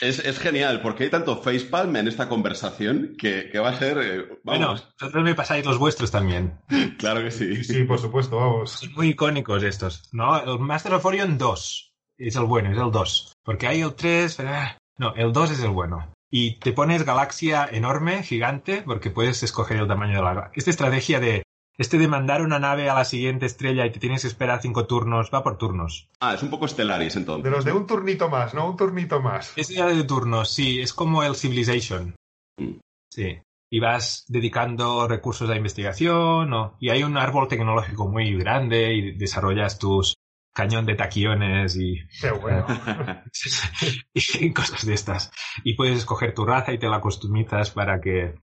[0.01, 3.99] Es, es genial, porque hay tanto facepalm en esta conversación que, que va a ser.
[3.99, 6.59] eh, Bueno, vosotros me pasáis los vuestros también.
[6.99, 7.57] claro que sí.
[7.57, 8.73] Sí, sí, por supuesto, vamos.
[8.73, 10.09] Son muy icónicos estos.
[10.12, 13.33] No, el Master of Orion 2 es el bueno, es el 2.
[13.42, 16.12] Porque hay el 3, pero, ah, no, el 2 es el bueno.
[16.31, 20.59] Y te pones galaxia enorme, gigante, porque puedes escoger el tamaño de la galaxia.
[20.59, 21.42] Esta estrategia de,
[21.79, 24.87] este de mandar una nave a la siguiente estrella y te tienes que esperar cinco
[24.87, 26.09] turnos, va por turnos.
[26.21, 27.51] Ah, es un poco Stellaris De entonces.
[27.53, 28.71] los de un turnito más, ¿no?
[28.71, 29.53] Un turnito más.
[29.57, 32.15] Es ya de turnos, sí, es como el Civilization.
[32.59, 32.79] Mm.
[33.12, 33.39] Sí.
[33.71, 39.12] Y vas dedicando recursos a investigación, o- y hay un árbol tecnológico muy grande y
[39.19, 40.15] desarrollas tus
[40.55, 42.65] cañón de taquiones y, Qué bueno.
[44.15, 45.31] y cosas de estas.
[45.65, 48.37] Y puedes escoger tu raza y te la customizas para que,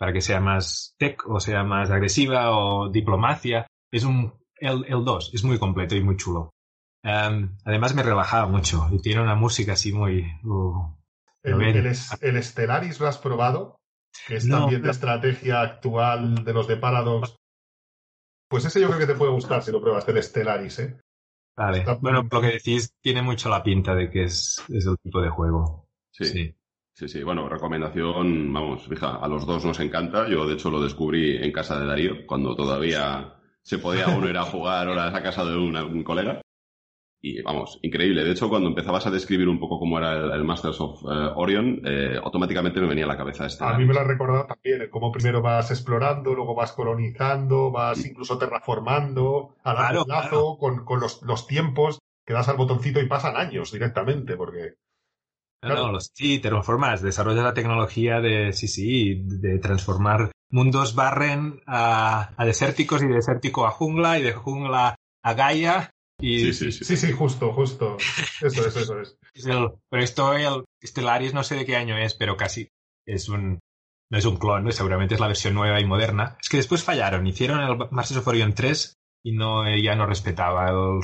[0.00, 3.66] para que sea más tech o sea más agresiva o diplomacia.
[3.92, 6.50] Es un, el, el 2 es muy completo y muy chulo.
[7.04, 10.24] Em, además me relajaba mucho y tiene una música así muy...
[10.44, 10.96] uh,
[11.42, 13.76] El, el, es- el Stellaris lo has probado,
[14.26, 14.92] que es No, también de no.
[14.92, 17.36] estrategia actual de los de Paradox.
[18.48, 21.00] Pues ese yo creo que te puede gustar si lo pruebas, el Stellaris, ¿eh?
[21.56, 21.78] Vale.
[21.80, 25.20] Está- Bueno, lo que decís tiene mucho la pinta de que es, es el tipo
[25.20, 25.86] de juego.
[26.12, 26.54] Sí, sí,
[27.00, 27.08] Sí.
[27.08, 27.22] sí.
[27.22, 30.28] Bueno, recomendación, vamos, fija, a los dos nos encanta.
[30.28, 34.36] Yo, de hecho, lo descubrí en casa de Darío, cuando todavía se podía uno ir
[34.36, 36.42] a jugar horas a casa de un, un colega.
[37.22, 38.22] Y vamos, increíble.
[38.22, 41.32] De hecho, cuando empezabas a describir un poco cómo era el, el Masters of eh,
[41.36, 43.64] Orion, eh, automáticamente me venía a la cabeza este.
[43.64, 48.04] A mí me lo ha recordado también, cómo primero vas explorando, luego vas colonizando, vas
[48.04, 53.00] incluso terraformando a largo Claro, plazo con, con los, los tiempos que das al botoncito
[53.00, 54.74] y pasan años directamente, porque
[55.62, 55.86] No, Claro.
[55.86, 62.32] no, los- sí, transformas, desarrollas la tecnología de, sí, sí, de transformar mundos barren a,
[62.36, 65.90] a desérticos y de desértico a jungla y de jungla a Gaia.
[66.18, 66.84] Y Sí, sí, sí.
[66.84, 67.96] sí, sí, justo, justo.
[68.42, 69.16] Eso es, eso es.
[69.34, 72.68] es el- pero esto, el Stellaris, no sé de qué año es, pero casi
[73.06, 73.58] es un,
[74.10, 74.72] no es un clon, ¿no?
[74.72, 76.36] seguramente es la versión nueva y moderna.
[76.40, 78.94] Es que después fallaron, hicieron el Masters of Orion 3
[79.24, 81.00] y no, ya no respetaba el-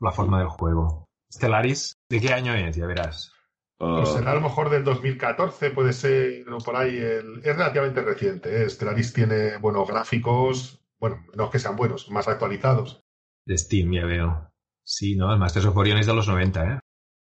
[0.00, 1.06] la forma del juego.
[1.32, 2.76] Stellaris, ¿de qué año es?
[2.76, 3.32] Ya verás.
[3.78, 6.96] Uh, Pues será a lo mejor del 2014, puede ser, o por ahí.
[6.96, 8.62] el- es relativamente reciente.
[8.62, 8.70] ¿eh?
[8.70, 13.02] Stellaris tiene buenos gráficos, bueno, no es que sean buenos, más actualizados.
[13.46, 14.50] De Steam, ya veo.
[14.82, 15.32] Sí, ¿no?
[15.32, 16.78] El Masters of Orion es de los 90, ¿eh?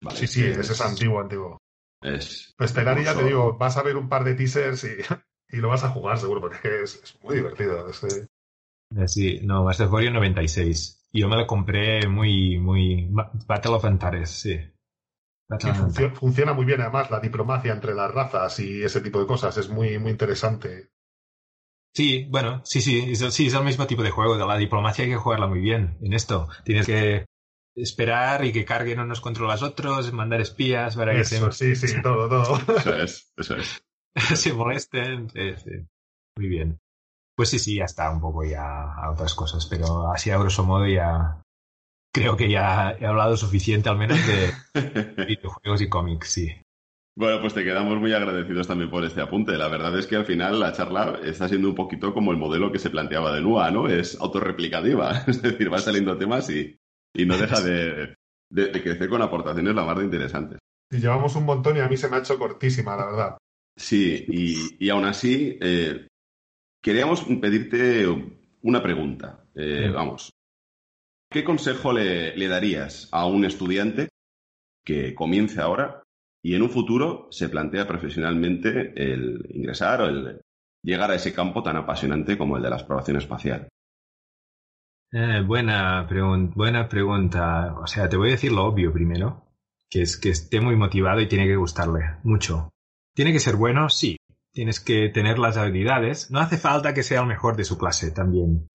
[0.01, 1.57] vale, Sí, sí, ese es antiguo, antiguo.
[2.01, 4.87] Es, Pues Stellaris, ya te digo, vas a ver un par de teasers y,
[5.55, 7.87] y lo vas a jugar seguro, porque es, es muy divertido.
[7.89, 8.27] es, eh,
[9.07, 11.07] Sí, no, Masters of Orion 96.
[11.11, 13.07] Y yo me lo compré muy, muy...
[13.09, 14.59] Ba- Battle of Antares, sí.
[15.49, 19.27] Y funcio- funciona muy bien, además, la diplomacia entre las razas y ese tipo de
[19.27, 20.89] cosas es muy, muy interesante.
[21.95, 24.35] Sí, bueno, sí, sí, es, el- sí, es el mismo tipo de juego.
[24.37, 26.47] De la diplomacia hay que jugarla muy bien en esto.
[26.63, 27.25] Tienes que
[27.75, 31.87] esperar y que carguen unos contra los otros, mandar espías para que Eso, sí, sí,
[32.01, 32.77] todo, todo.
[32.77, 33.83] eso es, eso es.
[34.15, 35.29] se, se molesten.
[35.29, 35.71] Sí, sí.
[36.37, 36.79] Muy bien.
[37.35, 38.63] Pues sí, sí, ya está un poco ya
[38.93, 41.41] a otras cosas, pero así a grosso modo ya
[42.13, 44.51] creo que ya he hablado suficiente al menos de
[45.27, 46.51] videojuegos y cómics, sí.
[47.15, 49.51] Bueno, pues te quedamos muy agradecidos también por este apunte.
[49.57, 52.71] La verdad es que al final la charla está siendo un poquito como el modelo
[52.71, 53.87] que se planteaba de NUA, ¿no?
[53.87, 55.23] Es autorreplicativa.
[55.27, 56.75] Es decir, van saliendo temas y,
[57.13, 58.15] y no deja de,
[58.49, 60.57] de- de crecer con aportaciones la más de interesantes.
[60.91, 63.37] Y llevamos un montón y a mí se me ha hecho cortísima, la verdad.
[63.75, 66.07] Sí, y, y aún así, eh,
[66.81, 68.07] queríamos pedirte
[68.63, 69.43] una pregunta.
[69.55, 69.93] Eh, Sí.
[69.93, 70.29] Vamos,
[71.33, 74.09] ¿qué consejo le, darías a un estudiante
[74.85, 76.03] que comience ahora
[76.41, 80.41] y en un futuro se plantea profesionalmente el ingresar o el
[80.83, 83.67] llegar a ese campo tan apasionante como el de la exploración espacial?
[85.11, 86.07] Eh, buena,
[86.55, 87.75] buena pregunta.
[87.79, 89.47] O sea, te voy a decir lo obvio primero,
[89.89, 92.69] que es que esté muy motivado y tiene que gustarle mucho.
[93.15, 93.89] ¿Tiene que ser bueno?
[93.89, 94.17] Sí.
[94.51, 96.29] Tienes que tener las habilidades.
[96.29, 98.67] No hace falta que sea el mejor de su clase también.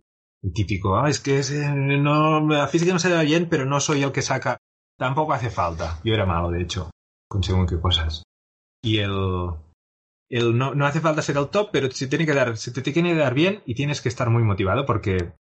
[0.54, 4.02] Típico, ah, es que eh, no, la física no se da bien, pero no soy
[4.02, 4.58] el que saca.
[4.96, 6.00] Tampoco hace falta.
[6.04, 6.90] Yo era malo, de hecho,
[7.28, 8.22] con según qué cosas.
[8.82, 9.50] Y el,
[10.28, 12.82] el no, no hace falta ser el top, pero se, tiene que dar, se te
[12.82, 15.34] tiene que dar bien y tienes que estar muy motivado porque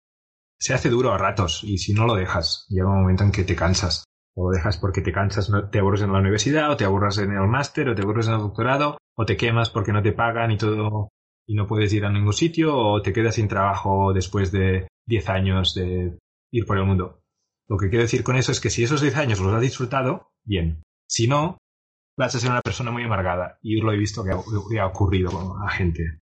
[0.60, 3.44] se hace duro a ratos y si no lo dejas, llega un momento en que
[3.44, 4.04] te cansas.
[4.36, 7.32] O lo dejas porque te cansas, te aburres en la universidad, o te aburres en
[7.32, 10.52] el máster, o te aburres en el doctorado, o te quemas porque no te pagan
[10.52, 11.10] y todo,
[11.48, 15.30] y no puedes ir a ningún sitio, o te quedas sin trabajo después de 10
[15.30, 16.18] años de
[16.52, 17.22] ir por el mundo.
[17.70, 20.30] Lo que quiero decir con eso es que si esos 10 años los has disfrutado,
[20.46, 20.84] bien.
[21.10, 21.58] Si no,
[22.18, 23.60] vas a ser una persona muy amargada.
[23.62, 26.20] Y lo he visto que ha, ocurrido a gente.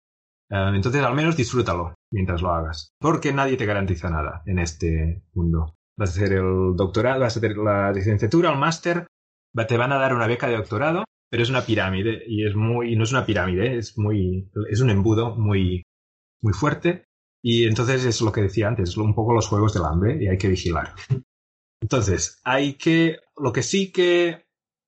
[0.50, 2.92] Eh, entonces, al menos disfrútalo mientras lo hagas.
[3.00, 5.76] Porque nadie te garantiza nada en este mundo.
[5.98, 9.08] Vas a hacer el doctorado, vas a hacer la licenciatura, el máster,
[9.68, 11.04] te van a dar una beca de doctorado,
[11.34, 14.92] pero es una pirámide y es muy, no es una pirámide, es muy, es un
[14.92, 15.82] embudo muy,
[16.44, 17.06] muy fuerte
[17.42, 20.38] y entonces es lo que decía antes, un poco los juegos del hambre y hay
[20.38, 20.94] que vigilar.
[21.82, 24.46] Entonces, hay que, lo que sí que,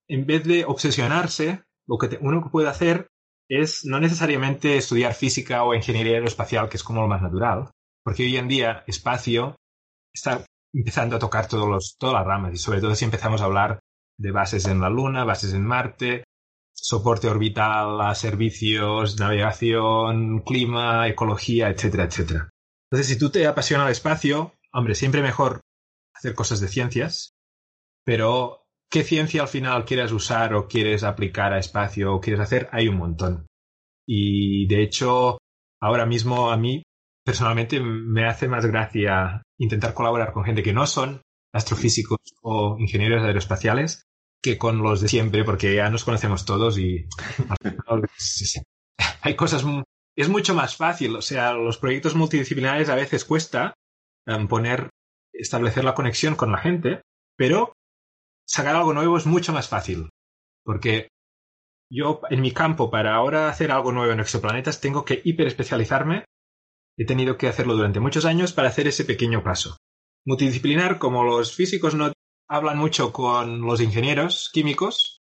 [0.07, 3.07] en vez de obsesionarse, lo que uno puede hacer
[3.49, 7.71] es no necesariamente estudiar física o ingeniería aeroespacial, que es como lo más natural,
[8.03, 9.55] porque hoy en día espacio
[10.13, 13.45] está empezando a tocar todos los, todas las ramas y sobre todo si empezamos a
[13.45, 13.79] hablar
[14.19, 16.23] de bases en la Luna, bases en Marte,
[16.75, 22.49] soporte orbital a servicios, navegación, clima, ecología, etcétera, etcétera.
[22.91, 25.61] Entonces, si tú te apasiona el espacio, hombre, siempre mejor
[26.13, 27.33] hacer cosas de ciencias,
[28.03, 32.69] pero qué ciencia al final quieres usar o quieres aplicar a espacio o quieres hacer,
[32.71, 33.47] hay un montón.
[34.07, 35.39] Y de hecho,
[35.81, 36.83] ahora mismo a mí
[37.25, 41.21] personalmente me hace más gracia intentar colaborar con gente que no son
[41.51, 44.05] astrofísicos o ingenieros aeroespaciales
[44.45, 47.07] que con los de siempre, porque ya nos conocemos todos y
[49.21, 49.65] hay cosas...
[50.15, 53.73] Es mucho más fácil, o sea, los proyectos multidisciplinares a veces cuesta
[54.27, 54.89] em, poner,
[55.33, 57.01] establecer la conexión con la gente,
[57.35, 57.73] pero
[58.47, 60.09] sacar algo nuevo es mucho más fácil.
[60.63, 61.09] Porque
[61.91, 66.25] yo, en mi campo, para ahora hacer algo nuevo en exoplanetas, tengo que hiperespecializarme.
[66.97, 69.75] He tenido que hacerlo durante muchos años para hacer ese pequeño paso.
[70.23, 72.13] Multidisciplinar, como los físicos no
[72.47, 75.21] hablan mucho con los ingenieros químicos,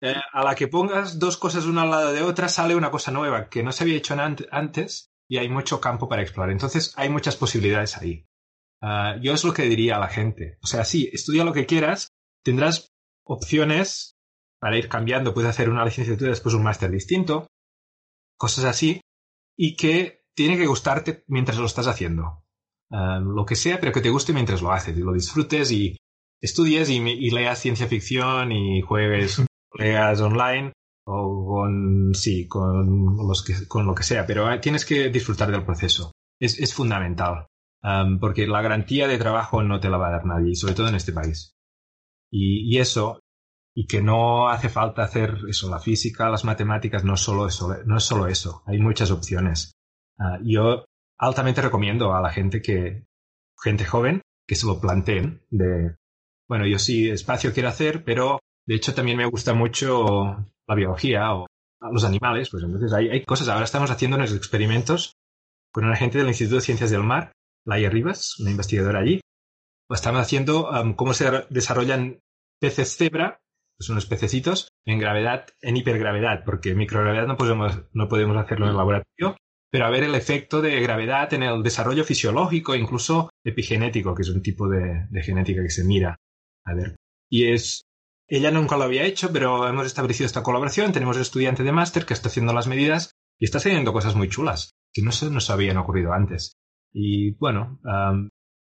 [0.00, 3.10] eh, a la que pongas dos cosas una al lado de otra sale una cosa
[3.10, 4.14] nueva que no se había hecho
[4.50, 6.52] antes y hay mucho campo para explorar.
[6.52, 8.26] Entonces hay muchas posibilidades ahí.
[8.80, 10.58] Ah, yo es lo que diría a la gente.
[10.62, 12.12] O sea, sí, estudia lo que quieras,
[12.44, 12.92] tendrás
[13.24, 14.16] opciones
[14.60, 15.34] para ir cambiando.
[15.34, 17.48] Puedes hacer una licenciatura después un máster distinto,
[18.36, 19.00] cosas así,
[19.56, 22.44] y que tiene que gustarte mientras lo estás haciendo.
[22.90, 25.96] Ah, lo que sea, pero que te guste mientras lo haces y lo disfrutes y
[26.40, 30.72] estudies y, leas ciencia ficción y juegues, leas online
[31.04, 35.64] o con, sí, con, los que, con lo que sea, pero tienes que disfrutar del
[35.64, 36.12] proceso.
[36.38, 37.46] Es, es fundamental,
[38.20, 40.94] porque la garantía de trabajo no te la va a dar nadie, sobre todo en
[40.94, 41.52] este país.
[42.30, 43.20] Y, y, eso,
[43.74, 47.96] y que no hace falta hacer eso, la física, las matemáticas, no solo eso, no
[47.96, 49.72] es solo eso, hay muchas opciones.
[50.18, 50.84] Uh, yo
[51.16, 53.06] altamente recomiendo a la gente que,
[53.62, 55.96] gente joven, que se lo planteen de,
[56.48, 61.34] bueno, yo sí, espacio quiero hacer, pero de hecho también me gusta mucho la biología
[61.34, 61.46] o
[61.92, 63.48] los animales, pues entonces hay, hay cosas.
[63.48, 65.12] Ahora estamos haciendo unos experimentos
[65.72, 67.32] con una gente del Instituto de Ciencias del Mar,
[67.66, 69.20] Laia Rivas, una investigadora allí.
[69.90, 72.20] Estamos haciendo um, cómo se desarrollan
[72.60, 73.40] peces cebra,
[73.76, 78.66] pues unos pececitos, en gravedad, en hipergravedad, porque en microgravedad no podemos, no podemos hacerlo
[78.66, 79.36] en el laboratorio,
[79.70, 84.28] pero a ver el efecto de gravedad en el desarrollo fisiológico, incluso epigenético, que es
[84.30, 86.16] un tipo de genética que se mira.
[86.68, 86.96] A ver.
[87.30, 87.82] Y es.
[88.26, 90.92] Ella nunca lo había hecho, pero hemos establecido esta colaboración.
[90.92, 94.28] Tenemos un estudiante de máster que está haciendo las medidas y está haciendo cosas muy
[94.28, 96.56] chulas que no se nos habían ocurrido antes.
[96.92, 97.78] Y bueno,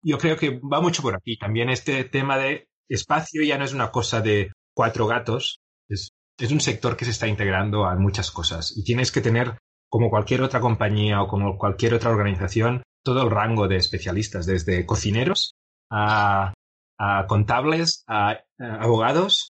[0.03, 1.37] yo creo que va mucho por aquí.
[1.37, 6.53] También este tema de espacio ya no es una cosa de cuatro gatos, es, es
[6.53, 10.43] un sector que se está integrando a muchas cosas y tienes que tener, como cualquier
[10.43, 15.55] otra compañía o como cualquier otra organización, todo el rango de especialistas, desde cocineros
[15.91, 16.53] a
[16.99, 19.53] a contables, a, abogados,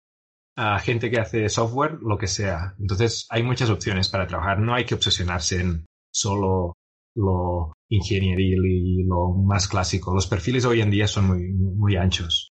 [0.56, 2.76] a gente que hace software, lo que sea.
[2.80, 4.60] Entonces hay muchas opciones para trabajar.
[4.60, 6.74] No hay que obsesionarse en solo
[7.16, 10.14] lo ingenieril y lo más clásico.
[10.14, 12.50] Los perfiles hoy en día son muy, muy anchos.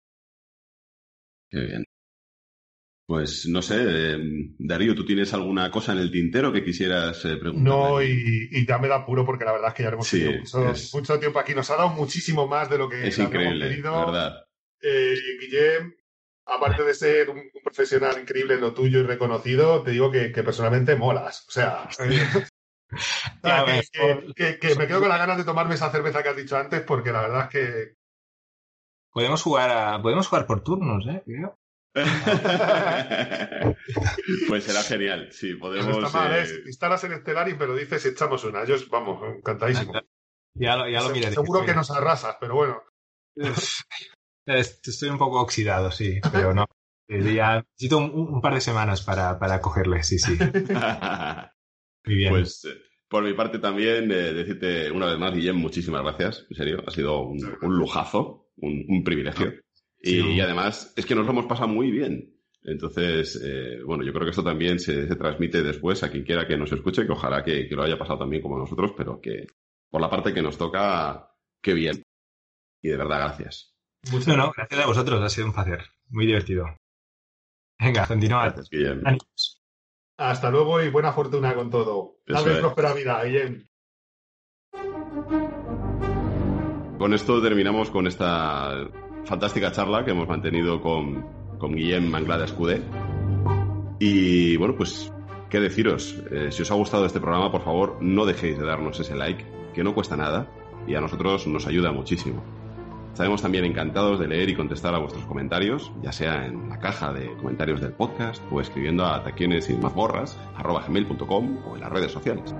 [1.50, 1.84] Qué bien.
[3.06, 4.18] Pues no sé, eh,
[4.58, 7.72] Darío, ¿tú tienes alguna cosa en el tintero que quisieras eh, preguntar?
[7.72, 10.20] No, y, y, ya me da puro porque la verdad es que ya hemos Sí,
[10.20, 11.54] tenido mucho, es- mucho tiempo aquí.
[11.54, 13.92] Nos ha dado muchísimo más de lo que Es increíble, pedido.
[13.92, 14.44] la verdad.
[14.82, 15.94] Eh, Guillem,
[16.46, 20.32] aparte de ser un, un profesional increíble en lo tuyo y reconocido, te digo que,
[20.32, 21.46] que personalmente molas.
[21.48, 21.88] O sea,
[23.42, 26.22] Ya que, ves, que- que- que me quedo con las ganas de tomarme esa cerveza
[26.22, 27.94] que has dicho antes porque la verdad es que
[29.14, 31.22] Podemos jugar a, podemos jugar por turnos, ¿eh?
[31.24, 31.58] Creo.
[34.48, 35.96] pues será genial, sí, no podemos...
[36.04, 36.32] está mal.
[36.34, 36.62] eh, ¿eh?
[36.66, 38.64] Instalas en Stellaris, pero dices echamos una.
[38.64, 39.92] Yo, vamos, encantadísimo.
[40.54, 41.34] Ya lo, ya lo Se- miraré.
[41.34, 42.82] Seguro que nos arrasas, pero bueno.
[44.46, 46.66] Est- Estoy un poco oxidado, sí, pero no.
[47.08, 50.36] Ya necesito un, un par de semanas para, para cogerle, sí, sí.
[52.06, 52.32] Muy bien.
[52.32, 52.74] Pues eh,
[53.08, 56.46] por mi parte también eh, decirte una vez más, Guillem, muchísimas gracias.
[56.50, 59.52] En serio, ha sido un, un lujazo, un, un privilegio.
[60.02, 62.34] Sí, y, un- y además es que nos lo hemos pasado muy bien.
[62.64, 66.46] Entonces, eh, bueno, yo creo que esto también se, se transmite después a quien quiera
[66.46, 69.46] que nos escuche, que ojalá que, que lo haya pasado también como nosotros, pero que
[69.90, 71.28] por la parte que nos toca,
[71.60, 72.02] qué bien.
[72.82, 73.71] Y de verdad, gracias.
[74.10, 75.84] Muchas no, no, gracias a vosotros, ha sido un placer.
[76.08, 76.66] Muy divertido.
[77.78, 78.44] Venga, continuad.
[78.46, 79.02] Gracias, Guillem.
[79.04, 79.62] Ánimos.
[80.18, 82.16] Hasta luego y buena fortuna con todo.
[82.26, 82.42] Es.
[82.42, 83.66] próspera vida, Guillem.
[86.98, 88.88] Con esto terminamos con esta
[89.24, 92.82] fantástica charla que hemos mantenido con, con Guillem Manglada Escudé.
[93.98, 95.12] Y bueno, pues,
[95.48, 96.16] ¿qué deciros?
[96.30, 99.44] Eh, si os ha gustado este programa, por favor, no dejéis de darnos ese like,
[99.74, 100.48] que no cuesta nada
[100.86, 102.61] y a nosotros nos ayuda muchísimo.
[103.12, 107.12] Estaremos también encantados de leer y contestar a vuestros comentarios, ya sea en la caja
[107.12, 109.74] de comentarios del podcast o escribiendo a taquiones y
[111.68, 112.54] o en las redes sociales.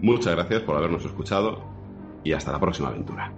[0.00, 1.62] Muchas gracias por habernos escuchado
[2.24, 3.32] y hasta la próxima aventura.